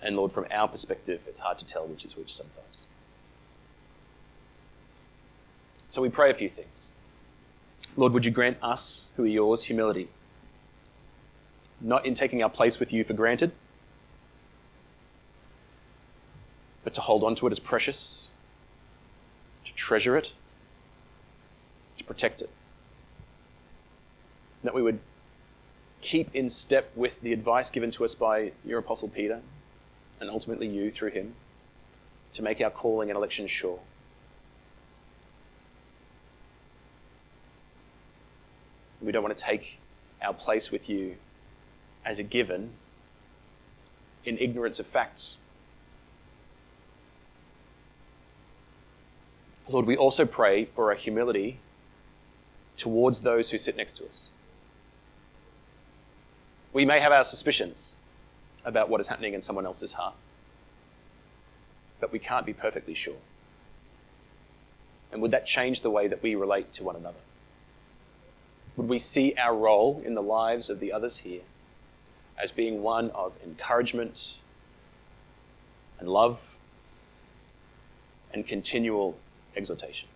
And 0.02 0.16
Lord, 0.16 0.32
from 0.32 0.46
our 0.50 0.68
perspective, 0.68 1.22
it's 1.26 1.40
hard 1.40 1.56
to 1.58 1.64
tell 1.64 1.86
which 1.86 2.04
is 2.04 2.16
which 2.16 2.34
sometimes. 2.34 2.84
So 5.88 6.02
we 6.02 6.10
pray 6.10 6.30
a 6.30 6.34
few 6.34 6.48
things. 6.48 6.90
Lord, 7.96 8.12
would 8.12 8.24
you 8.24 8.30
grant 8.30 8.58
us, 8.60 9.08
who 9.16 9.24
are 9.24 9.28
yours, 9.28 9.62
humility? 9.64 10.08
Not 11.80 12.04
in 12.04 12.12
taking 12.14 12.42
our 12.42 12.50
place 12.50 12.78
with 12.78 12.92
you 12.92 13.04
for 13.04 13.14
granted, 13.14 13.52
but 16.84 16.94
to 16.94 17.00
hold 17.00 17.24
on 17.24 17.34
to 17.34 17.46
it 17.46 17.50
as 17.50 17.58
precious, 17.58 18.28
to 19.64 19.74
treasure 19.74 20.16
it, 20.16 20.32
to 21.98 22.04
protect 22.04 22.42
it 22.42 22.50
that 24.64 24.74
we 24.74 24.82
would 24.82 24.98
keep 26.00 26.34
in 26.34 26.48
step 26.48 26.90
with 26.96 27.20
the 27.20 27.32
advice 27.32 27.70
given 27.70 27.90
to 27.92 28.04
us 28.04 28.14
by 28.14 28.52
your 28.64 28.78
Apostle 28.78 29.08
Peter 29.08 29.40
and 30.20 30.30
ultimately 30.30 30.66
you 30.66 30.90
through 30.90 31.10
him 31.10 31.34
to 32.32 32.42
make 32.42 32.60
our 32.60 32.70
calling 32.70 33.10
and 33.10 33.16
election 33.16 33.46
sure. 33.46 33.78
We 39.00 39.12
don't 39.12 39.22
want 39.22 39.36
to 39.36 39.44
take 39.44 39.78
our 40.22 40.32
place 40.32 40.70
with 40.70 40.88
you 40.88 41.16
as 42.04 42.18
a 42.18 42.22
given 42.22 42.70
in 44.24 44.38
ignorance 44.38 44.80
of 44.80 44.86
facts. 44.86 45.36
Lord, 49.68 49.86
we 49.86 49.96
also 49.96 50.26
pray 50.26 50.66
for 50.66 50.92
a 50.92 50.96
humility 50.96 51.58
towards 52.76 53.20
those 53.20 53.50
who 53.50 53.58
sit 53.58 53.76
next 53.76 53.94
to 53.94 54.06
us. 54.06 54.30
We 56.72 56.84
may 56.84 57.00
have 57.00 57.12
our 57.12 57.24
suspicions 57.24 57.96
about 58.64 58.88
what 58.88 59.00
is 59.00 59.08
happening 59.08 59.32
in 59.34 59.40
someone 59.40 59.64
else's 59.64 59.94
heart, 59.94 60.14
but 62.00 62.12
we 62.12 62.18
can't 62.18 62.44
be 62.44 62.52
perfectly 62.52 62.94
sure. 62.94 63.16
And 65.12 65.22
would 65.22 65.30
that 65.30 65.46
change 65.46 65.80
the 65.82 65.90
way 65.90 66.08
that 66.08 66.22
we 66.22 66.34
relate 66.34 66.72
to 66.74 66.84
one 66.84 66.96
another? 66.96 67.20
Would 68.76 68.88
we 68.88 68.98
see 68.98 69.34
our 69.38 69.56
role 69.56 70.02
in 70.04 70.14
the 70.14 70.22
lives 70.22 70.68
of 70.68 70.80
the 70.80 70.92
others 70.92 71.18
here 71.18 71.42
as 72.36 72.50
being 72.50 72.82
one 72.82 73.10
of 73.10 73.36
encouragement 73.44 74.38
and 76.00 76.08
love 76.08 76.56
and 78.32 78.44
continual 78.44 79.16
exhortation? 79.56 80.08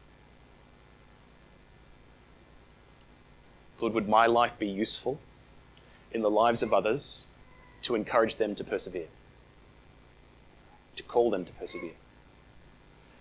Lord, 3.81 3.95
would 3.95 4.09
my 4.09 4.27
life 4.27 4.59
be 4.59 4.67
useful 4.67 5.19
in 6.13 6.21
the 6.21 6.31
lives 6.31 6.63
of 6.63 6.73
others 6.73 7.29
to 7.83 7.95
encourage 7.95 8.37
them 8.37 8.55
to 8.57 8.65
persevere, 8.65 9.07
to 10.97 11.03
call 11.03 11.31
them 11.31 11.45
to 11.45 11.53
persevere, 11.53 11.93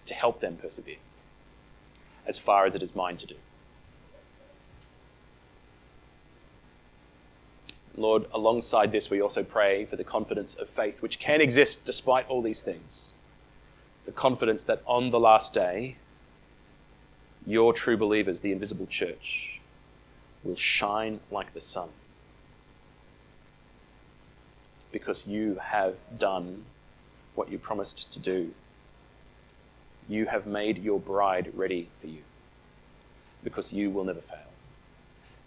to 0.06 0.14
help 0.14 0.40
them 0.40 0.58
persevere, 0.58 0.98
as 2.26 2.40
far 2.40 2.66
as 2.66 2.76
it 2.76 2.82
is 2.82 2.96
mine 2.96 3.18
to 3.18 3.28
do. 3.28 3.36
Lord, 7.96 8.26
alongside 8.32 8.92
this, 8.92 9.10
we 9.10 9.22
also 9.22 9.44
pray 9.44 9.84
for 9.86 9.96
the 9.96 10.04
confidence 10.04 10.54
of 10.54 10.70
faith, 10.70 11.02
which 11.02 11.18
can 11.18 11.42
exist 11.42 11.84
despite 11.84 12.28
all 12.28 12.44
these 12.44 12.62
things. 12.62 13.18
The 14.06 14.12
confidence 14.12 14.64
that 14.66 14.84
on 14.86 15.10
the 15.10 15.20
last 15.20 15.54
day, 15.54 15.98
your 17.48 17.72
true 17.72 17.96
believers, 17.96 18.42
the 18.42 18.52
invisible 18.52 18.86
church, 18.88 19.60
will 20.44 20.56
shine 20.56 21.20
like 21.32 21.54
the 21.54 21.62
sun 21.62 21.88
because 24.92 25.26
you 25.26 25.56
have 25.62 25.96
done 26.20 26.64
what 27.36 27.50
you 27.50 27.58
promised 27.58 28.12
to 28.12 28.20
do. 28.20 28.54
You 30.10 30.26
have 30.26 30.46
made 30.46 30.84
your 30.84 31.00
bride 31.00 31.52
ready 31.56 31.88
for 32.02 32.08
you 32.08 32.22
because 33.44 33.72
you 33.72 33.90
will 33.90 34.04
never 34.04 34.22
fail 34.22 34.40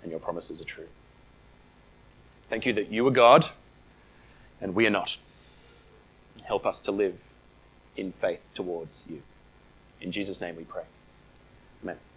and 0.02 0.10
your 0.10 0.20
promises 0.20 0.60
are 0.60 0.64
true. 0.64 0.88
Thank 2.48 2.64
you 2.64 2.72
that 2.74 2.90
you 2.90 3.06
are 3.06 3.10
God 3.10 3.48
and 4.60 4.74
we 4.74 4.86
are 4.86 4.90
not. 4.90 5.18
Help 6.44 6.66
us 6.66 6.80
to 6.80 6.92
live 6.92 7.18
in 7.96 8.12
faith 8.12 8.42
towards 8.54 9.04
you. 9.08 9.20
In 10.00 10.10
Jesus' 10.10 10.40
name 10.40 10.56
we 10.56 10.64
pray. 10.64 10.84
Amen. 11.83 12.10